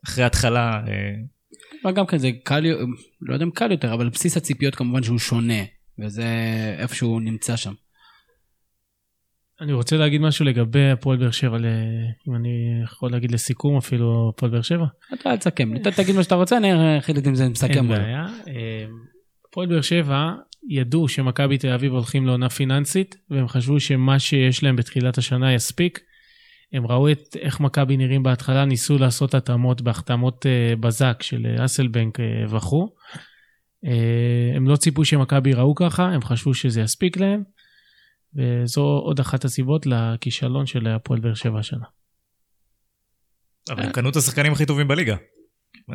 [0.06, 0.80] אחרי התחלה.
[1.84, 2.64] אבל גם כן זה קל,
[3.20, 5.62] לא יודע אם קל יותר, אבל בסיס הציפיות כמובן שהוא שונה,
[5.98, 6.26] וזה
[6.78, 7.72] איפה שהוא נמצא שם.
[9.60, 11.56] אני רוצה להגיד משהו לגבי הפועל באר שבע,
[12.28, 14.86] אם אני יכול להגיד לסיכום אפילו הפועל באר שבע.
[15.14, 17.96] אתה אל תסכם, אתה תגיד מה שאתה רוצה, אני אחליט אם זה מסכם אין לא.
[17.96, 18.26] בעיה.
[18.48, 18.86] אה,
[19.48, 20.32] הפועל באר שבע
[20.68, 26.00] ידעו שמכבי תל אביב הולכים לעונה פיננסית, והם חשבו שמה שיש להם בתחילת השנה יספיק.
[26.72, 31.64] הם ראו את איך מכבי נראים בהתחלה, ניסו לעשות התאמות בהחתמות אה, בזק של אה,
[31.64, 32.88] אסלבנק וכו'.
[34.56, 37.42] הם לא ציפו שמכבי יראו ככה, הם חשבו שזה יספיק להם,
[38.38, 41.84] וזו עוד אחת הסיבות לכישלון של הפועל באר שבע השנה.
[43.70, 45.16] אבל הם קנו את השחקנים הכי טובים בליגה.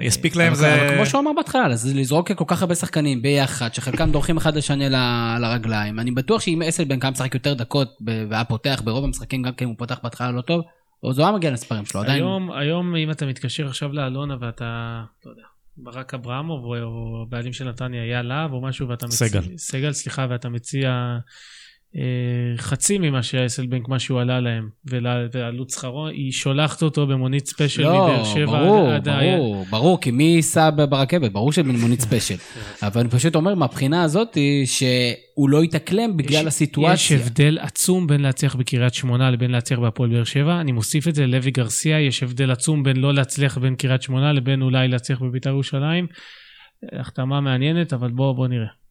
[0.02, 0.90] יספיק להם זה...
[0.96, 4.90] כמו שהוא אמר בהתחלה, אז לזרוק כל כך הרבה שחקנים ביחד, שחלקם דורכים אחד לשני
[4.90, 7.98] ל- לרגליים, אני בטוח שאם אסלבנק היה משחק יותר דקות
[8.30, 10.62] והיה פותח ברוב המשחקים, גם כן הוא פותח בהתחלה לא טוב,
[11.10, 12.18] אז הוא היה מגיע למספרים שלו, עדיין.
[12.24, 15.44] היום, היום אם אתה מתקשר עכשיו לאלונה ואתה, לא יודע,
[15.78, 19.28] ברק אברמוב או הבעלים של נתניה, אייל להב או משהו ואתה מציע...
[19.28, 19.58] סגל.
[19.58, 21.18] סגל, סליחה, ואתה מציע
[22.58, 24.70] חצי ממה שהאסלבנק, מה שהוא עלה להם,
[25.34, 29.20] ועלות שכרו, היא שולחת אותו במונית ספיישל, לא, מבאר שבע ברור, עד ה...
[29.22, 31.32] ברור, ברור, כי מי ייסע ברכבת?
[31.32, 32.36] ברור שבמונית ספיישל.
[32.84, 37.18] אבל אני פשוט אומר, מהבחינה הזאת, שהוא לא יתאקלם בגלל יש הסיטואציה.
[37.18, 40.62] הבדל עצום בין להצליח בקריית שמונה לבין להצליח בהפועל באר שבע.
[40.62, 44.34] אני מוסיף את זה ללוי גרסיה, יש הבדל עצום בין לא להצליח בין קריית שמונה
[44.34, 46.08] לבין אולי להצליח בבית"ר ירושלים.
[46.92, 48.83] החתמה מעניינת, אבל בואו בוא נראה.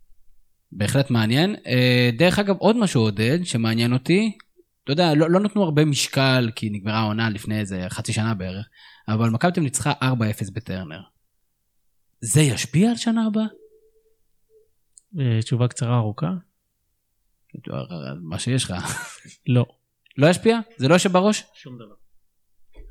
[0.72, 1.56] בהחלט מעניין.
[1.66, 4.38] אה, דרך אגב, עוד משהו עודד, שמעניין אותי,
[4.84, 8.68] אתה יודע, לא, לא נתנו הרבה משקל, כי נגמרה העונה לפני איזה חצי שנה בערך,
[9.08, 10.04] אבל מכבי תל ניצחה 4-0
[10.52, 11.00] בטרנר.
[12.20, 13.44] זה ישפיע על שנה הבאה?
[15.18, 16.30] אה, תשובה קצרה ארוכה?
[18.22, 18.74] מה שיש לך.
[19.46, 19.66] לא.
[20.18, 20.58] לא ישפיע?
[20.76, 21.44] זה לא יושב בראש?
[21.54, 22.01] שום דבר.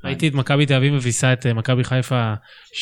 [0.04, 2.32] ראיתי את מכבי תל אביב מביסה את אה, מכבי חיפה
[2.72, 2.76] 6-0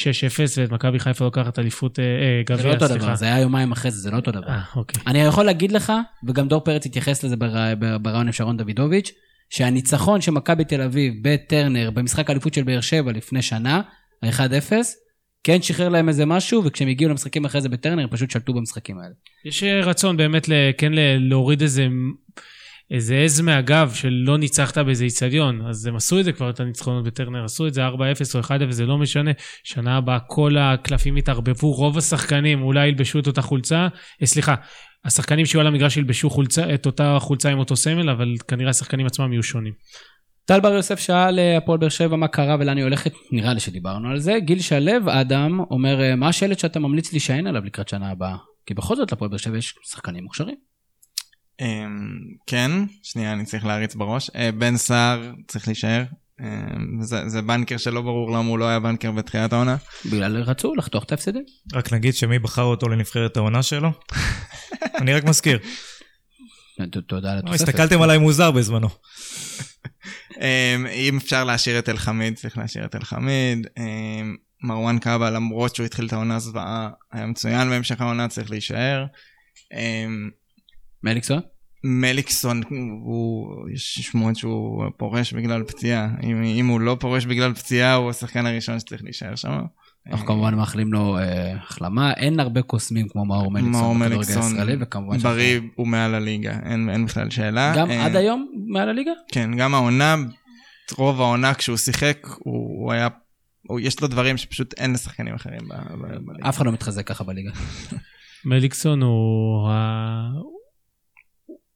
[0.56, 3.04] ואת מכבי חיפה לוקחת אליפות אה, אה, זה לא גביע, אותו סליחה.
[3.04, 4.56] דבר, זה היה יומיים אחרי זה, זה לא אותו דבר.
[4.76, 5.00] אוקיי.
[5.06, 5.92] אני יכול להגיד לך,
[6.28, 9.12] וגם דור פרץ התייחס לזה בר- בר- ברעיון עם שרון דוידוביץ',
[9.50, 13.80] שהניצחון של מכבי תל אביב בטרנר במשחק האליפות של באר שבע לפני שנה,
[14.22, 14.72] ה-1-0,
[15.44, 18.98] כן שחרר להם איזה משהו, וכשהם הגיעו למשחקים אחרי זה בטרנר, הם פשוט שלטו במשחקים
[18.98, 19.14] האלה.
[19.44, 20.48] יש רצון באמת
[20.78, 21.86] כן להוריד איזה
[22.90, 26.60] איזה עז מהגב של לא ניצחת באיזה איצטדיון, אז הם עשו את זה כבר, את
[26.60, 27.92] הניצחונות בטרנר, עשו את זה 4-0
[28.34, 29.30] או 1-0, זה לא משנה.
[29.64, 33.88] שנה הבאה כל הקלפים יתערבבו, רוב השחקנים אולי ילבשו את אותה חולצה,
[34.22, 34.54] אה, סליחה,
[35.04, 39.06] השחקנים שיהיו על המגרש ילבשו חולצה, את אותה חולצה עם אותו סמל, אבל כנראה השחקנים
[39.06, 39.72] עצמם יהיו שונים.
[40.44, 43.60] טל בר יוסף שאל אה, הפועל באר שבע מה קרה ולאן היא הולכת, נראה לי
[43.60, 44.36] שדיברנו על זה.
[44.40, 48.36] גיל שלו, אדם, אומר, אה, מה השלט שאתה ממליץ להישען עליו לקראת שנה הבאה?
[48.66, 50.69] כי בכל זאת לפועל באר שבע יש שחקנים מוכשרים.
[51.60, 52.70] אמ, כן,
[53.02, 54.30] שנייה, אני צריך להריץ בראש.
[54.36, 56.04] אה, בן סער צריך להישאר.
[56.40, 56.46] אמ,
[57.02, 59.76] זה, זה בנקר שלא ברור למה הוא לא היה בנקר בתחילת העונה.
[60.06, 61.44] בגלל רצו לחתוך את ההפסדים.
[61.74, 63.90] רק נגיד שמי בחר אותו לנבחרת העונה שלו?
[65.00, 65.58] אני רק מזכיר.
[66.80, 67.68] ת- תודה על לא, התוספת.
[67.68, 68.88] הסתכלתם עליי מוזר בזמנו.
[70.40, 73.66] אמ, אם אפשר להשאיר את אלחמיד, צריך להשאיר את אלחמיד.
[74.62, 79.04] מרואן קאבה, למרות שהוא התחיל את העונה זוועה, היה מצוין בהמשך העונה, צריך להישאר.
[81.02, 81.40] מליקסון?
[81.84, 82.62] מליקסון,
[83.04, 86.08] הוא, יש שמועות שהוא פורש בגלל פציעה.
[86.22, 89.52] אם, אם הוא לא פורש בגלל פציעה, הוא השחקן הראשון שצריך להישאר שם.
[90.06, 92.12] אנחנו כמובן מאחלים לו אה, החלמה.
[92.12, 97.06] אין הרבה קוסמים כמו מאור מאור מליקסון בכדורגל מליקסון, בריא, הוא מעל הליגה, אין, אין
[97.06, 97.72] בכלל שאלה.
[97.76, 99.10] גם אה, עד היום מעל הליגה?
[99.32, 100.16] כן, גם העונה,
[100.96, 103.08] רוב העונה כשהוא שיחק, הוא, הוא היה,
[103.68, 106.48] הוא, יש לו דברים שפשוט אין לשחקנים אחרים ב- ב- בליגה.
[106.48, 107.50] אף אחד לא מתחזק ככה בליגה.
[108.44, 110.30] מליקסון הוא, ה...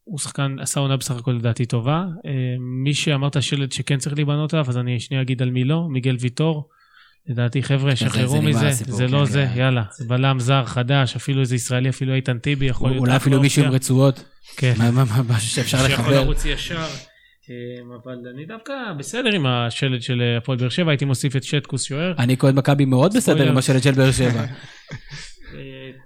[0.05, 2.05] הוא שחקן, עשה עונה בסך הכל לדעתי טובה.
[2.27, 2.31] אה,
[2.61, 6.17] מי שאמרת שלד שכן צריך להיבנות עליו, אז אני שנייה אגיד על מי לא, מיגל
[6.21, 6.69] ויטור.
[7.29, 9.61] לדעתי, חבר'ה, זה שחררו מזה, הסיפור, זה כן, לא זה, כן.
[9.61, 9.83] יאללה.
[10.09, 13.01] בלם זר חדש, אפילו איזה ישראלי, אפילו איתן טיבי, יכול להיות...
[13.01, 13.71] אולי אפילו מישהו עם.
[13.71, 14.25] רצועות,
[14.57, 14.75] כן.
[14.79, 16.21] מה- מה- מה- משהו שאפשר שיכול לחבר.
[16.21, 16.77] לרוץ ישר.
[17.51, 17.55] אה,
[18.05, 21.83] אבל אני דווקא בסדר עם השלד של אה, הפועל באר שבע, הייתי מוסיף את שטקוס
[21.85, 22.15] שוער.
[22.19, 23.49] אני כהן מכבי מאוד בסדר.
[23.49, 24.45] עם השלט של באר שבע.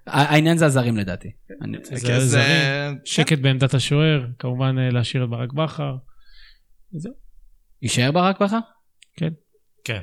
[0.09, 1.28] אה, העניין זה הזרים לדעתי.
[1.62, 2.20] אני- זה כן, זרים.
[2.20, 5.95] זה- שקט בעמדת השוער, כמובן אה, להשאיר את ברק בכר.
[7.82, 8.59] יישאר ברק בכר?
[9.84, 10.01] כן.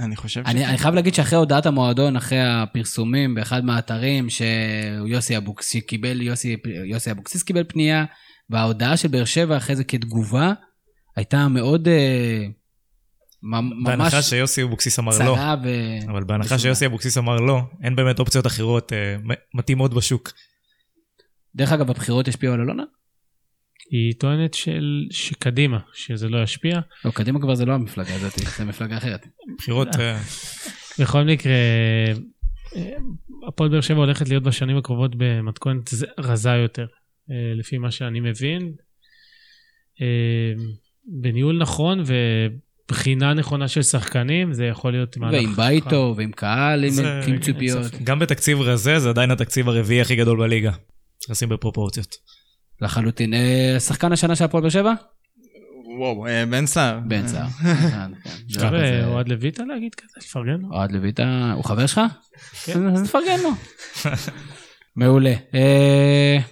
[0.00, 5.84] אני חושב אני, אני חייב להגיד שאחרי הודעת המועדון, אחרי הפרסומים באחד מהאתרים, שיוסי אבוקסיס
[5.84, 8.04] קיבל, יוסי, יוסי אבוקסיס קיבל פנייה,
[8.50, 10.52] וההודעה של באר שבע אחרי זה כתגובה,
[11.16, 12.52] הייתה מאוד, אה, מ-
[13.44, 15.68] ממש בהנחה שיוסי אבוקסיס אמר לא, ו...
[16.10, 16.58] אבל בהנחה.
[16.58, 19.16] שיוסי אבוקסיס אמר לא, אין באמת אופציות אחרות אה,
[19.54, 20.32] מתאימות בשוק.
[21.54, 22.82] דרך אגב, הבחירות השפיעו על אלונה?
[23.90, 26.80] היא טוענת של, שקדימה, שזה לא ישפיע.
[27.04, 29.26] לא, קדימה כבר זה לא המפלגה הזאת, זה מפלגה אחרת.
[29.58, 30.20] בחירות, אה,
[30.98, 31.52] בכל מקרה,
[32.76, 32.92] אה,
[33.48, 36.86] הפועל באר שבע הולכת להיות בשנים הקרובות במתכונת רזה יותר,
[37.30, 38.72] אה, לפי מה שאני מבין.
[41.06, 42.02] בניהול נכון
[42.90, 45.34] ובחינה נכונה של שחקנים, זה יכול להיות מהלך...
[45.34, 47.92] ועם בית טוב, ועם קהל, עם- זה- עם ציפיות.
[48.04, 50.72] גם בתקציב רזה זה עדיין התקציב הרביעי הכי גדול בליגה.
[51.30, 52.14] לשים בפרופורציות.
[52.80, 53.34] לחלוטין.
[53.34, 54.92] אה, שחקן השנה של הפועל באר שבע?
[55.98, 56.98] וואו, אה, בן סער.
[57.08, 57.46] בן סער.
[57.62, 58.10] כן.
[58.48, 60.68] זה אפשר כזה- אה, אוהד לויטה להגיד כזה, לפרגן לו?
[60.72, 62.00] אוהד לויטה, הוא חבר שלך?
[62.64, 62.88] כן.
[62.88, 63.50] אז נפרגן לו.
[64.96, 65.34] מעולה.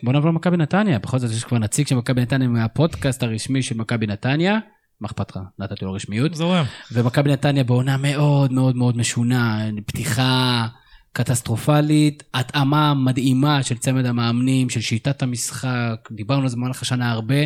[0.03, 3.77] בוא נעבור למכבי נתניה, בכל זאת יש כבר נציג של מכבי נתניה מהפודקאסט הרשמי של
[3.77, 4.59] מכבי נתניה.
[5.03, 5.39] מה אכפת לך?
[5.59, 6.35] נתתי לו רשמיות.
[6.35, 6.65] זורם.
[6.93, 10.67] ומכבי נתניה בעונה מאוד מאוד מאוד משונה, פתיחה
[11.13, 17.37] קטסטרופלית, התאמה מדהימה של צמד המאמנים, של שיטת המשחק, דיברנו על זה במהלך השנה הרבה.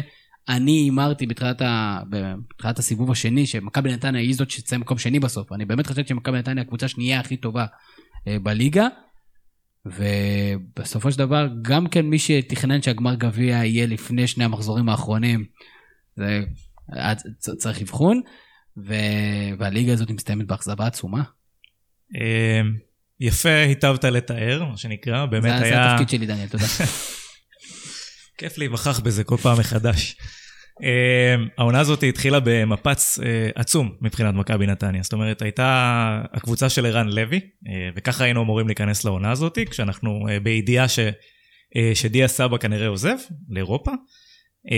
[0.49, 2.01] אני הימרתי בתחילת, ה...
[2.11, 5.53] בתחילת הסיבוב השני שמכבי נתניה היא זאת שתצא מקום שני בסוף.
[5.53, 7.67] אני באמת חושבת שמכבי נתניה הקבוצה השנייה הכי טובה
[8.29, 8.89] אה, בליגה.
[9.87, 15.45] ובסופו של דבר, גם כן מי שתכנן שהגמר גביע יהיה לפני שני המחזורים האחרונים,
[16.17, 16.41] זה
[17.59, 18.21] צריך אבחון.
[19.59, 21.23] והליגה הזאת מסתיימת באכזבה עצומה.
[22.17, 22.61] אה,
[23.21, 25.95] יפה היטבת לתאר, מה שנקרא, באמת זה, זה היה...
[25.95, 26.65] התפקיד שלי, דניאל, תודה.
[28.39, 30.17] כיף להיווכח בזה כל פעם מחדש.
[30.83, 33.23] Uh, העונה הזאת התחילה במפץ uh,
[33.55, 35.03] עצום מבחינת מכבי נתניה.
[35.03, 40.27] זאת אומרת, הייתה הקבוצה של ערן לוי, uh, וככה היינו אמורים להיכנס לעונה הזאת, כשאנחנו
[40.29, 40.99] uh, בידיעה ש,
[41.95, 43.17] שדיה סבא כנראה עוזב
[43.49, 43.91] לאירופה.
[44.69, 44.73] Uh,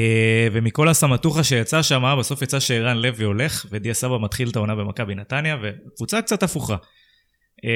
[0.53, 5.14] ומכל הסמטוחה שיצא שם, בסוף יצא שערן לוי הולך, ודיה סבא מתחיל את העונה במכבי
[5.14, 6.76] נתניה, וקבוצה קצת הפוכה.
[7.57, 7.68] Uh,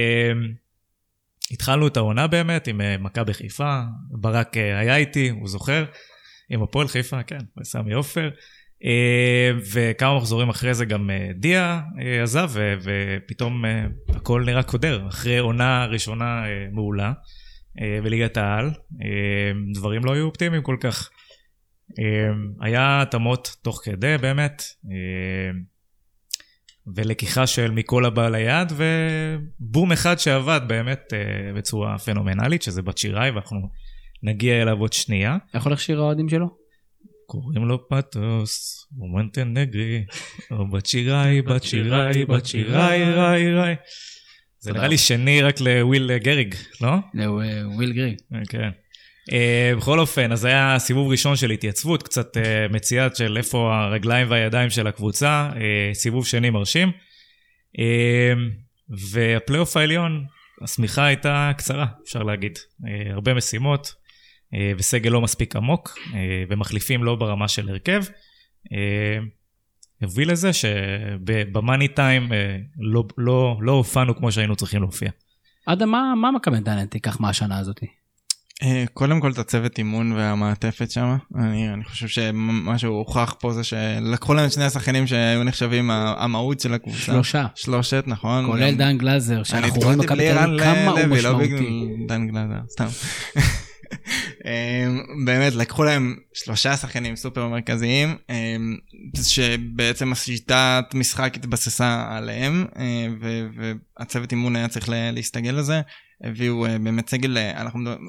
[1.52, 5.84] התחלנו את העונה באמת עם אה, מכבי חיפה, ברק אה, היה איתי, הוא זוכר,
[6.50, 8.30] עם הפועל חיפה, כן, וסמי עופר.
[8.84, 12.50] אה, וכמה מחזורים אחרי זה גם אה, דיה אה, עזב,
[12.82, 15.08] ופתאום אה, הכל נראה קודר.
[15.08, 17.12] אחרי עונה ראשונה אה, מעולה
[17.80, 18.66] אה, בליגת העל,
[19.02, 21.10] אה, דברים לא היו אופטימיים כל כך.
[21.98, 22.04] אה,
[22.60, 25.58] היה התאמות תוך כדי באמת, אה,
[26.86, 33.30] ולקיחה של מכל הבא ליד, ובום אחד שעבד באמת אה, בצורה פנומנלית, שזה בת שיראי,
[33.30, 33.68] ואנחנו
[34.22, 35.36] נגיע אליו עוד שנייה.
[35.54, 36.46] איך הולך שיר האוהדים שלו?
[37.26, 40.04] קוראים לו פטוס, הוא מונטנגרי,
[40.50, 43.74] או בת שיראי, בת שיראי, בת שיראי, ראי, ראי.
[44.58, 46.94] זה נראה לי שני רק לוויל גריג, לא?
[47.76, 48.16] וויל גרי.
[48.48, 48.70] כן.
[49.30, 54.30] אה, בכל אופן, אז היה סיבוב ראשון של התייצבות, קצת אה, מציאה של איפה הרגליים
[54.30, 56.92] והידיים של הקבוצה, אה, סיבוב שני מרשים.
[57.76, 57.80] אה,
[58.88, 60.24] והפלייאוף העליון,
[60.62, 62.58] השמיכה הייתה קצרה, אפשר להגיד.
[62.58, 66.14] אה, הרבה משימות, אה, וסגל לא מספיק עמוק, אה,
[66.48, 68.02] ומחליפים לא ברמה של הרכב.
[68.66, 68.72] אה,
[70.02, 72.34] הביא לזה שבמאני טיים uh,
[72.78, 75.10] לא, לא, לא הופענו כמו שהיינו צריכים להופיע.
[75.66, 77.80] אדם, מה, מה מכבי נתניה תיקח מהשנה הזאת?
[78.62, 81.16] אה, קודם כל את הצוות אימון והמעטפת שם.
[81.38, 86.60] אני, אני חושב שמה שהוכח פה זה שלקחו להם את שני השחקנים שהיו נחשבים המהות
[86.60, 86.98] של הקבוצה.
[86.98, 87.46] שלושה.
[87.54, 88.46] שלושת, נכון.
[88.46, 91.46] כולל גם- דן גלאזר, שאנחנו רואים אביב כמה הוא לא משמעותי.
[91.48, 92.86] בגלל דן גלאזר, סתם.
[94.44, 98.76] אמ, באמת, לקחו להם שלושה שחקנים סופר מרכזיים, אמ,
[99.22, 103.06] שבעצם השיטת משחק התבססה עליהם, אה,
[103.98, 105.80] והצוות אימון היה צריך לה- להסתגל לזה.
[106.24, 108.08] הביאו אה, באמת סגל, אה, אנחנו מדברים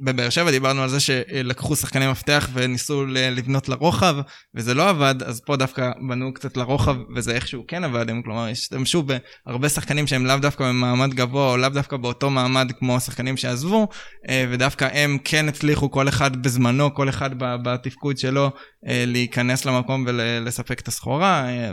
[0.00, 4.16] בבאר שבע דיברנו על זה שלקחו שחקני מפתח וניסו לבנות לרוחב,
[4.54, 8.48] וזה לא עבד, אז פה דווקא בנו קצת לרוחב, וזה איכשהו כן עבד, הם כלומר
[8.48, 9.02] השתמשו
[9.46, 13.88] בהרבה שחקנים שהם לאו דווקא במעמד גבוה, או לאו דווקא באותו מעמד כמו השחקנים שעזבו,
[14.28, 18.50] אה, ודווקא הם כן הצליחו כל אחד בזמנו, כל אחד בתפקוד שלו,
[18.88, 21.70] אה, להיכנס למקום ולספק את הסחורה, אה,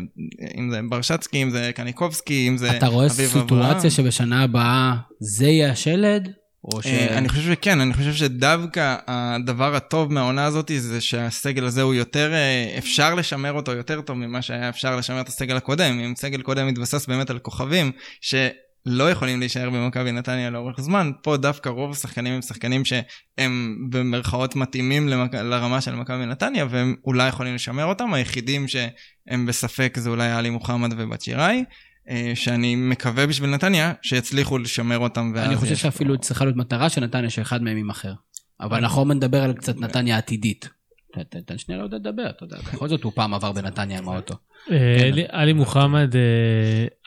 [0.57, 3.89] אם זה ברשצקי, אם זה קניקובסקי, אם זה אתה רואה אביב סיטואציה אברהם.
[3.89, 6.31] שבשנה הבאה זה יהיה השלד?
[6.73, 6.85] או ש...
[6.85, 11.93] אה, אני חושב שכן, אני חושב שדווקא הדבר הטוב מהעונה הזאת זה שהסגל הזה הוא
[11.93, 15.99] יותר, אה, אפשר לשמר אותו יותר טוב ממה שהיה אפשר לשמר את הסגל הקודם.
[15.99, 17.91] אם סגל קודם מתבסס באמת על כוכבים,
[18.21, 24.55] שלא יכולים להישאר במכבי נתניה לאורך זמן, פה דווקא רוב השחקנים הם שחקנים שהם במרכאות
[24.55, 25.35] מתאימים למק...
[25.35, 28.13] לרמה של מכבי נתניה, והם אולי יכולים לשמר אותם.
[28.13, 31.63] היחידים שהם בספק זה אולי עלי מוחמד ובת שיראי.
[32.09, 35.33] אה, שאני מקווה בשביל נתניה שיצליחו לשמר אותם.
[35.37, 38.13] אני חושב שאפילו פה- צריכה להיות מטרה של נתניה שאחד מהם יימכר.
[38.61, 40.69] אבל אנחנו עוד נדבר על קצת נתניה עתידית.
[41.13, 44.09] ת- ת- תן שנייה לעודד לדבר, אתה יודע, בכל זאת הוא פעם עבר בנתניה עם
[44.09, 44.33] האוטו.
[44.71, 45.05] אה, כן.
[45.07, 46.21] עלי- עלי מוחמד, אה,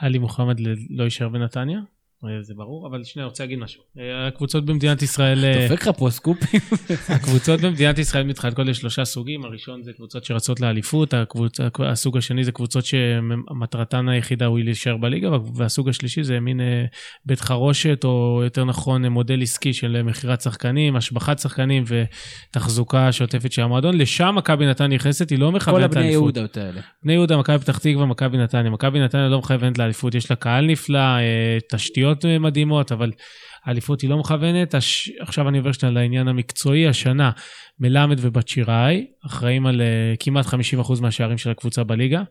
[0.00, 1.78] עלי מוחמד לא יישאר בנתניה,
[2.40, 3.82] זה ברור, אבל שנייה, אני רוצה להגיד משהו.
[3.98, 5.44] אה, הקבוצות במדינת ישראל...
[5.44, 6.60] אה, דופק לך פה סקופים.
[7.16, 12.52] הקבוצות במדינת ישראל מתחלקות לשלושה סוגים, הראשון זה קבוצות שרצות לאליפות, הקבוצה, הסוג השני זה
[12.52, 16.84] קבוצות שמטרתן היחידה הוא להישאר בליגה, והסוג השלישי זה מין אה,
[17.24, 21.84] בית חרושת, או יותר נכון אה, מודל עסקי של אה, מכירת שחקנים, השבחת שחקנים
[22.50, 23.98] ותחזוקה שוטפת של המועדון.
[23.98, 26.36] לשם מכבי נתניה נכנסת, היא לא כל מכוונת הבני לאליפות.
[26.36, 26.80] יהודות האלה.
[27.02, 28.70] בני יהודה, מכבי פתח תקווה, מכבי נתניה.
[28.70, 33.12] מכבי נתניה לא מכוונת לאליפות, יש לה קהל נפלא, אה, תשתיות אה, מדהימות, אבל
[33.64, 34.74] האליפות היא לא מכוונת.
[34.74, 35.10] הש...
[35.20, 36.88] עכשיו אני עובר שנייה לעניין המקצועי.
[36.88, 37.30] השנה
[37.78, 42.22] מלמד ובת שיראי אחראים על אה, כמעט 50% מהשערים של הקבוצה בליגה.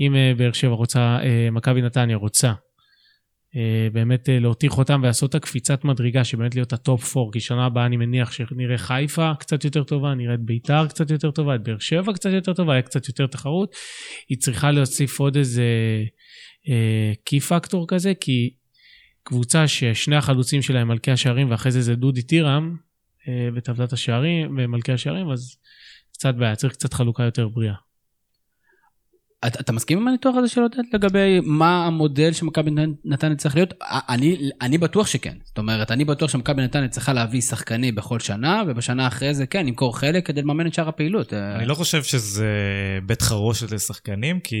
[0.00, 1.18] אם אה, באר שבע רוצה,
[1.52, 2.52] מכבי נתניה רוצה
[3.92, 7.96] באמת להותיר חותם ולעשות את הקפיצת מדרגה, שבאמת להיות הטופ 4, כי שנה הבאה אני
[7.96, 12.12] מניח שנראה חיפה קצת יותר טובה, נראה את ביתר קצת יותר טובה, את באר שבע
[12.12, 13.72] קצת יותר טובה, היה קצת יותר תחרות.
[14.28, 15.64] היא צריכה להוסיף עוד איזה
[17.24, 18.50] key factor כזה, כי
[19.28, 22.76] קבוצה ששני החלוצים שלה הם מלכי השערים, ואחרי זה זה דודי תירם
[23.28, 25.56] אה, בטבלת השערים, ומלכי השערים, אז
[26.12, 27.74] קצת בעיה, צריך קצת חלוקה יותר בריאה.
[29.46, 32.70] אתה, אתה מסכים עם הניתוח הזה של עודד לגבי מה המודל שמכבי
[33.04, 33.74] נתניה צריך להיות?
[34.08, 35.34] אני, אני בטוח שכן.
[35.44, 39.66] זאת אומרת, אני בטוח שמכבי נתניה צריכה להביא שחקנים בכל שנה, ובשנה אחרי זה כן,
[39.66, 41.32] למכור חלק כדי לממן את שאר הפעילות.
[41.32, 42.48] אני לא חושב שזה
[43.06, 44.56] בית חרושת לשחקנים, כי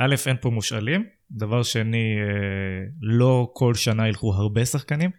[0.00, 5.10] א', אין פה מושאלים, דבר שני, אה, לא כל שנה ילכו הרבה שחקנים.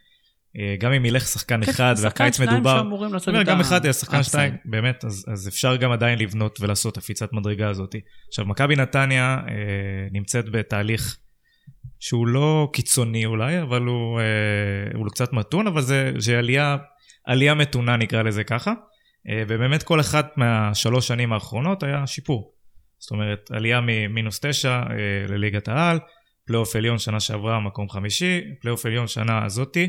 [0.59, 2.83] אה, גם אם ילך שחקן אחד והקיץ מדובר,
[3.17, 7.33] זאת אומרת, גם אחד, שחקן שתיים, באמת, אז, אז אפשר גם עדיין לבנות ולעשות הקפיצת
[7.33, 7.95] מדרגה הזאת.
[8.27, 9.53] עכשיו, מכבי נתניה אה,
[10.11, 11.17] נמצאת בתהליך
[11.99, 14.25] שהוא לא קיצוני אולי, אבל הוא, אה,
[14.93, 16.77] הוא קצת מתון, אבל זה, זה עלייה,
[17.25, 18.73] עלייה מתונה נקרא לזה ככה.
[19.29, 22.53] אה, ובאמת כל אחת מהשלוש שנים האחרונות היה שיפור.
[22.99, 25.99] זאת אומרת, עלייה ממינוס תשע אה, לליגת העל,
[26.45, 29.87] פלייאוף עליון שנה שעברה מקום חמישי, פלייאוף עליון שנה הזאתי, אה,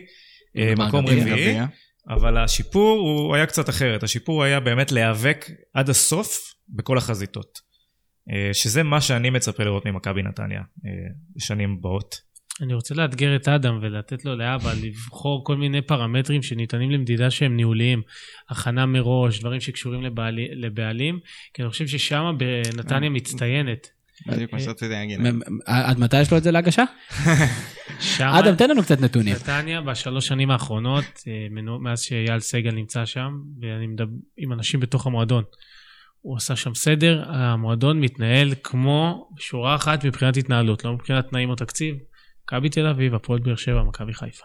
[0.79, 1.23] מקום גביע.
[1.23, 1.51] רביעי.
[1.51, 1.67] גביע.
[2.09, 6.39] אבל השיפור הוא היה קצת אחרת, השיפור היה באמת להיאבק עד הסוף
[6.69, 7.59] בכל החזיתות.
[8.33, 10.91] אה, שזה מה שאני מצפה לראות ממכבי נתניה אה,
[11.37, 12.27] בשנים הבאות.
[12.61, 17.57] אני רוצה לאתגר את אדם ולתת לו לאבא לבחור כל מיני פרמטרים שניתנים למדידה שהם
[17.57, 18.03] ניהוליים.
[18.51, 21.19] הכנה מראש, דברים שקשורים לבעלי, לבעלים,
[21.55, 23.96] כי אני חושב ששם בנתניה מצטיינת.
[24.27, 25.21] בדיוק מה שרציתי להגיד.
[25.21, 26.85] מ- עד מתי יש לו את זה להגשה?
[28.21, 29.35] אדם, תן לנו קצת נתונים.
[29.35, 35.07] נתניה בשלוש שנים האחרונות, אה, מאז שאייל סגל נמצא שם, ואני מדבר עם אנשים בתוך
[35.07, 35.45] המועדון.
[36.21, 41.55] הוא עשה שם סדר, המועדון מתנהל כמו שורה אחת מבחינת התנהלות, לא מבחינת תנאים או
[41.55, 41.97] תקציב.
[42.45, 44.45] מכבי תל אביב, הפועל באר שבע, מכבי חיפה.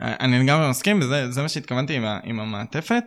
[0.00, 3.02] אני לגמרי מסכים, וזה זה מה שהתכוונתי עם, עם המעטפת.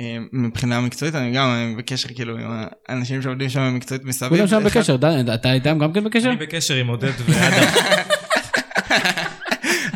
[0.00, 2.50] אה, מבחינה מקצועית, אני גם אני בקשר כאילו עם
[2.88, 4.30] האנשים שעובדים שם מקצועית מסביב.
[4.30, 6.28] כולם שם בקשר, דן, אתה איתם גם כן בקשר?
[6.28, 7.66] אני בקשר עם עודד ואדם.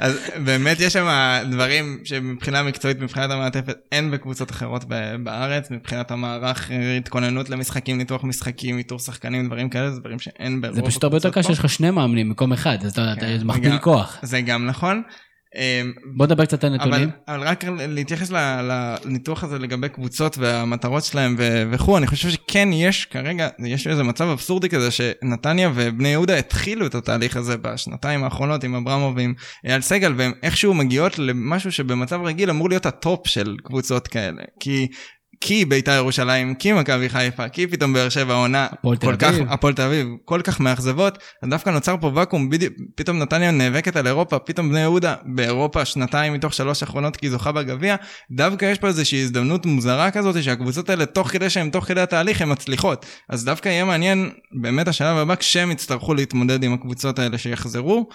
[0.00, 1.06] אז באמת יש שם
[1.50, 7.98] דברים שמבחינה מקצועית, מבחינת המעטפת, אין בקבוצות אחרות ב- בארץ, מבחינת המערך, אה, התכוננות למשחקים,
[7.98, 11.44] ניתוח משחקים, איתור שחקנים, דברים כאלה, זה דברים שאין ברוב זה פשוט הרבה יותר הקבוצות
[11.52, 11.64] קשה, יש.
[11.64, 14.18] לך שני מאמנים במקום אחד, אז אתה כן, מכפיל וגם- כוח.
[14.22, 15.02] זה גם נכון.
[15.56, 15.82] אה,
[16.16, 17.10] בוא נדבר קצת על אבל, נתונים.
[17.28, 23.04] אבל רק להתייחס לניתוח הזה לגבי קבוצות והמטרות שלהם ו- וכו', אני חושב שכן יש
[23.04, 28.64] כרגע, יש איזה מצב אבסורדי כזה שנתניה ובני יהודה התחילו את התהליך הזה בשנתיים האחרונות
[28.64, 29.34] עם אברמוב ועם
[29.64, 34.42] אייל סגל, והם איכשהו מגיעות למשהו שבמצב רגיל אמור להיות הטופ של קבוצות כאלה.
[34.60, 34.88] כי
[35.40, 38.66] כי בית"ר ירושלים, כי מכבי חיפה, כי פתאום באר שבע עונה,
[39.48, 40.08] הפועל תל אביב.
[40.24, 44.68] כל כך מאכזבות, אז דווקא נוצר פה ואקום, בדיוק, פתאום נתניה נאבקת על אירופה, פתאום
[44.68, 47.96] בני יהודה באירופה שנתיים מתוך שלוש אחרונות כי זוכה בגביע,
[48.30, 52.42] דווקא יש פה איזושהי הזדמנות מוזרה כזאת, שהקבוצות האלה תוך כדי שהן תוך כדי התהליך
[52.42, 54.30] הן מצליחות, אז דווקא יהיה מעניין
[54.60, 58.08] באמת השלב הבא כשהם יצטרכו להתמודד עם הקבוצות האלה שיחזרו,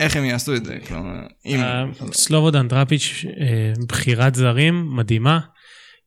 [0.00, 1.60] איך הם יעשו את זה, כלומר, אם...
[1.60, 5.38] אה, סלובודן דראפיץ', אה, בחירת זרים מדהימה.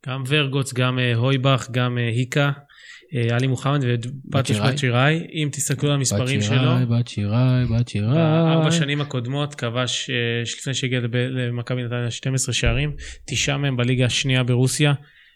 [0.08, 2.52] גם ורגוץ, גם אה, הויבך, גם אה, היקה,
[3.16, 4.72] אה, עלי מוחמד שיראי.
[4.72, 5.28] בת שיראי.
[5.34, 8.14] אם תסתכלו על המספרים בת שלו, שיראי, בת שיראי, בת שיראי.
[8.14, 10.10] בארבע שנים הקודמות כבש,
[10.58, 12.92] לפני שהגיע לב- למכבי נתניה 12 שערים,
[13.28, 14.94] תשעה מהם בליגה השנייה ברוסיה.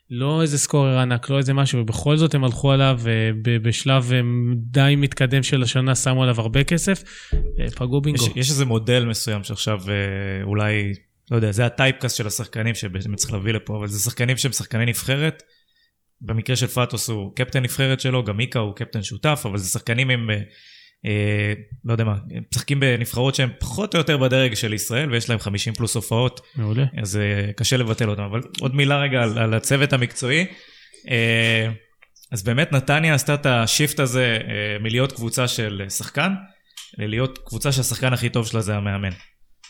[0.10, 3.00] לא איזה סקורר ענק, לא איזה משהו, ובכל זאת הם הלכו עליו,
[3.46, 4.12] ובשלב
[4.56, 7.04] די מתקדם של השנה שמו עליו הרבה כסף,
[7.76, 8.26] פגעו בינגו.
[8.26, 9.80] יש, יש איזה מודל מסוים שעכשיו
[10.44, 10.94] אולי,
[11.32, 14.86] לא יודע, זה הטייפקאסט של השחקנים שבאמת צריך להביא לפה, אבל זה שחקנים שהם שחקני
[14.86, 15.44] נבחרת.
[16.22, 20.10] במקרה של פאטוס הוא קפטן נבחרת שלו, גם מיקה הוא קפטן שותף, אבל זה שחקנים
[20.10, 20.36] עם, אה,
[21.06, 21.54] אה,
[21.86, 25.40] לא יודע מה, הם משחקים בנבחרות שהם פחות או יותר בדרג של ישראל, ויש להם
[25.40, 26.86] 50 פלוס הופעות, מעולה.
[27.02, 28.24] אז אה, קשה לבטל אותם.
[28.24, 30.46] אבל עוד מילה רגע על, על הצוות המקצועי.
[31.10, 31.72] אה,
[32.32, 36.34] אז באמת נתניה עשתה את ה shift הזה אה, מלהיות קבוצה של שחקן,
[36.98, 39.10] ללהיות קבוצה שהשחקן הכי טוב שלה זה המאמן.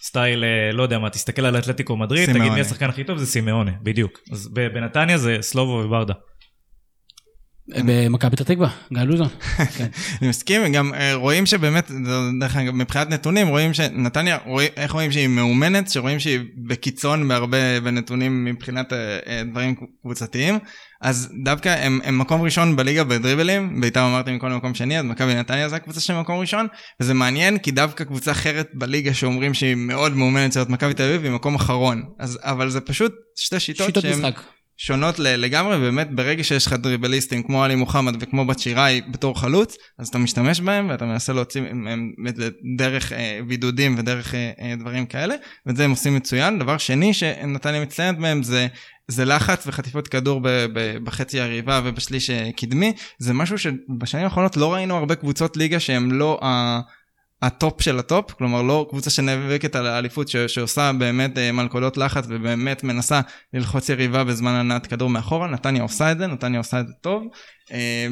[0.04, 2.56] סטייל, אה, לא יודע מה, תסתכל על אתלטיקו מדריד, תגיד סימאונה.
[2.56, 4.20] מי השחקן הכי טוב, זה סימאונה, בדיוק.
[4.32, 6.14] אז בנתניה זה סלובו וברדה.
[7.68, 9.28] במכבי פתח תקווה, גל לוזון.
[9.78, 9.88] כן.
[10.22, 11.92] אני מסכים, גם אה, רואים שבאמת,
[12.40, 14.38] דרך אגב, מבחינת נתונים, רואים שנתניה,
[14.78, 20.60] איך רואים שהיא מאומנת, שרואים שהיא בקיצון בהרבה בנתונים מבחינת אה, אה, דברים קבוצתיים,
[21.04, 25.36] אז דווקא הם, הם מקום ראשון בליגה בדריבלים, בית"ר אמרתי מקום למקום שני, אז מכבי
[25.36, 26.68] נתניה זה הקבוצה של מקום ראשון,
[27.00, 31.24] וזה מעניין כי דווקא קבוצה אחרת בליגה שאומרים שהיא מאוד מאומנת, זאת מכבי תל אביב,
[31.24, 34.32] היא מקום אחרון, אז, אבל זה פשוט שתי שיטות, שיטות שהן-.
[34.78, 39.76] שונות לגמרי, ובאמת ברגע שיש לך דריבליסטים כמו עלי מוחמד וכמו בת שיראי בתור חלוץ,
[40.00, 42.12] אז אתה משתמש בהם ואתה מנסה להוציא מהם
[42.78, 45.36] דרך אה, בידודים ודרך אה, אה, דברים כאלה,
[45.66, 46.60] ואת זה הם עושים מצוין.
[46.60, 48.68] דבר שני שנתניה מצטיינת בהם זה...
[49.08, 54.58] זה לחץ וחטיפות כדור ב- ב- בחצי היריבה ובשליש אה, קדמי, זה משהו שבשנים האחרונות
[54.58, 56.80] לא ראינו הרבה קבוצות ליגה שהם לא ה-
[57.42, 62.26] הטופ של הטופ, כלומר לא קבוצה שנאבקת על האליפות ש- שעושה באמת אה, מלכודות לחץ
[62.30, 63.22] ובאמת מנסה
[63.54, 67.24] ללחוץ יריבה בזמן הנעת כדור מאחורה, נתניה עושה את זה, נתניה עושה את זה טוב,
[67.74, 68.08] אה,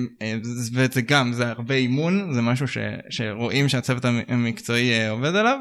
[0.74, 2.78] וזה גם, זה הרבה אימון, זה משהו ש,
[3.10, 5.58] שרואים שהצוות המ- המקצועי עובד עליו.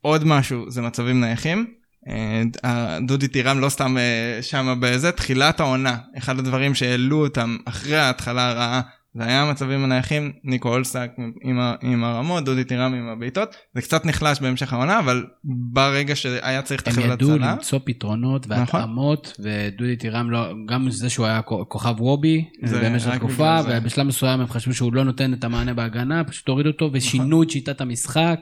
[0.00, 1.77] עוד משהו, זה מצבים נייחים.
[2.08, 7.96] אה, דודי טירם לא סתם אה, שמה בזה, תחילת העונה, אחד הדברים שהעלו אותם אחרי
[7.96, 8.80] ההתחלה הרעה
[9.14, 11.10] זה היה המצבים הנייחים, ניקו אולסק
[11.42, 16.16] עם, ה- עם הרמות, דודי טירם עם הבעיטות, זה קצת נחלש בהמשך העונה, אבל ברגע
[16.16, 18.80] שהיה צריך את הם החבלת ידעו הצלה, למצוא פתרונות נכון.
[18.80, 23.58] והתאמות, ודודי טירם לא, גם זה שהוא היה כוכב וובי זה במשך רק תקופה.
[23.68, 26.96] ובשלב מסוים הם חשבו שהוא לא נותן את המענה בהגנה, פשוט הורידו אותו נכון.
[26.96, 28.40] ושינו את שיטת המשחק.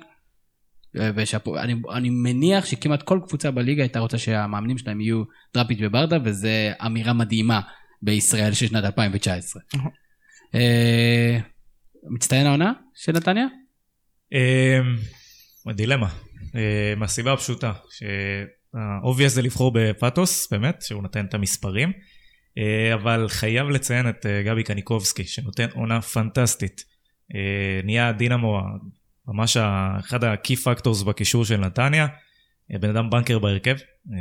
[0.99, 5.23] ו- ושאפו- אני, אני מניח שכמעט כל קבוצה בליגה הייתה רוצה שהמאמנים שלהם יהיו
[5.55, 6.49] דראפיץ' וברדה, וזו
[6.87, 7.61] אמירה מדהימה
[8.03, 9.63] בישראל של שנת 2019.
[9.75, 9.91] נכון.
[10.55, 11.39] אה,
[12.11, 13.47] מצטיין העונה של נתניה?
[14.33, 14.81] אה,
[15.73, 16.09] דילמה.
[16.55, 21.93] אה, מהסיבה הפשוטה, שה obvious זה לבחור בפאטוס, באמת, שהוא נותן את המספרים,
[22.95, 26.85] אבל חייב לציין את גבי קניקובסקי, שנותן עונה פנטסטית.
[27.85, 28.61] נהיה דינמו,
[29.29, 29.57] ממש
[30.01, 32.07] אחד ה-key factors בקישור של נתניה,
[32.73, 33.77] אה, בן אדם בנקר בהרכב.
[34.13, 34.19] אה,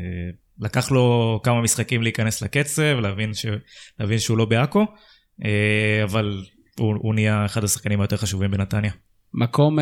[0.59, 3.45] לקח לו כמה משחקים להיכנס לקצב, להבין, ש...
[3.99, 4.85] להבין שהוא לא בעכו,
[5.45, 6.43] אה, אבל
[6.79, 8.91] הוא, הוא נהיה אחד השחקנים היותר חשובים בנתניה.
[9.33, 9.77] מקום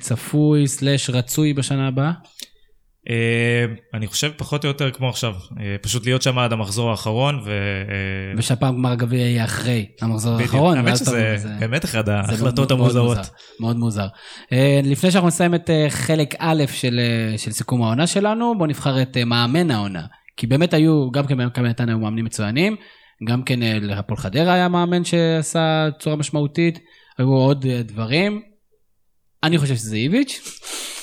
[0.00, 2.12] צפוי סלאש רצוי בשנה הבאה?
[3.10, 7.40] אה, אני חושב פחות או יותר כמו עכשיו, אה, פשוט להיות שם עד המחזור האחרון
[7.44, 7.50] ו...
[7.50, 10.54] אה, ושהפעם גמר הגביע יהיה אחרי המחזור בדיוק.
[10.54, 10.76] האחרון.
[10.76, 13.16] האמת שזה באמת אחת זה ההחלטות המוזרות.
[13.16, 13.30] מוזר,
[13.60, 14.06] מאוד מוזר.
[14.84, 17.00] לפני שאנחנו נסיים את חלק א' של,
[17.36, 20.02] של סיכום העונה שלנו, בואו נבחר את מאמן העונה.
[20.36, 22.76] כי באמת היו, גם כן במכבי נתניה היו מאמנים מצוינים,
[23.28, 26.78] גם כן להפועל חדרה היה מאמן שעשה צורה משמעותית,
[27.18, 28.42] היו עוד דברים.
[29.42, 30.97] אני חושב שזה איביץ', זה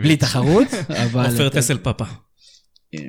[0.00, 0.16] בלי.
[0.16, 0.68] תחרות,
[1.04, 1.26] אבל...
[1.26, 2.04] עופר טסל פאפה.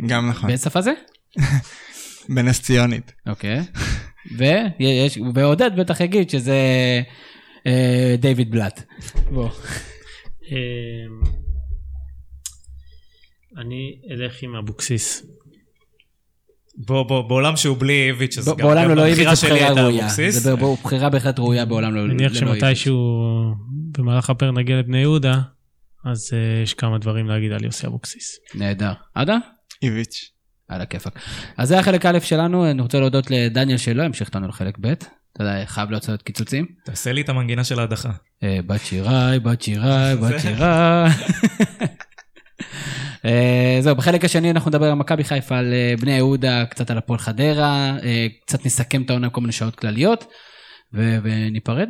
[0.07, 0.91] גם נכון, באיזה שפה זה?
[2.35, 3.11] בנס ציונית.
[3.27, 3.59] אוקיי.
[4.37, 6.57] ויש, ועודד בטח יגיד שזה
[7.67, 8.83] אה, דיוויד בלאט.
[9.31, 9.49] בוא.
[10.51, 11.21] אמ,
[13.57, 15.25] אני אלך עם אבוקסיס.
[16.77, 19.67] בוא, בוא, בעולם שהוא בלי איביץ', אז גם בעולם ללא הבחירה איביץ' זו שלי בחירה
[19.67, 20.05] הייתה ראויה.
[20.05, 20.35] אבוקסיס.
[20.35, 22.41] זה בחירה בהחלט ראויה בעולם ללא אני איביץ'.
[22.41, 23.23] מניח שמתישהו
[23.97, 25.41] במהלך הפרק נגיע לבני יהודה,
[26.05, 28.39] אז אה, יש כמה דברים להגיד על יוסי אבוקסיס.
[28.55, 28.93] נהדר.
[29.15, 29.37] עדה?
[29.83, 30.31] איביץ'.
[30.67, 31.19] על הכיפאק.
[31.57, 34.87] אז זה החלק א' שלנו, אני רוצה להודות לדניאל שלא המשיך אותנו לחלק ב'.
[35.33, 36.65] אתה יודע, חייב להיות קיצוצים.
[36.85, 38.11] תעשה לי את המנגינה של ההדחה.
[38.43, 41.09] אה, בת שיראי, בת שיראי, בת שיראי.
[43.25, 47.19] אה, זהו, בחלק השני אנחנו נדבר על מכבי חיפה, על בני יהודה, קצת על הפועל
[47.19, 47.97] חדרה,
[48.45, 50.25] קצת נסכם את העונה עם כל מיני שעות כלליות,
[50.93, 51.89] ו- וניפרד.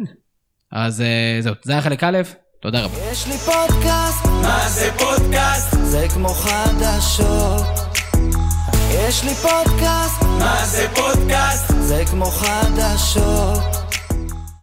[0.72, 1.04] אז
[1.40, 2.18] זהו, זה היה חלק א',
[2.62, 2.98] תודה רבה.
[3.12, 5.76] יש לי פודקאסט, מה זה פודקאסט?
[5.84, 7.62] זה כמו חדשות.
[8.92, 11.66] יש לי פודקאסט, מה זה פודקאסט?
[11.80, 13.89] זה כמו חדשות.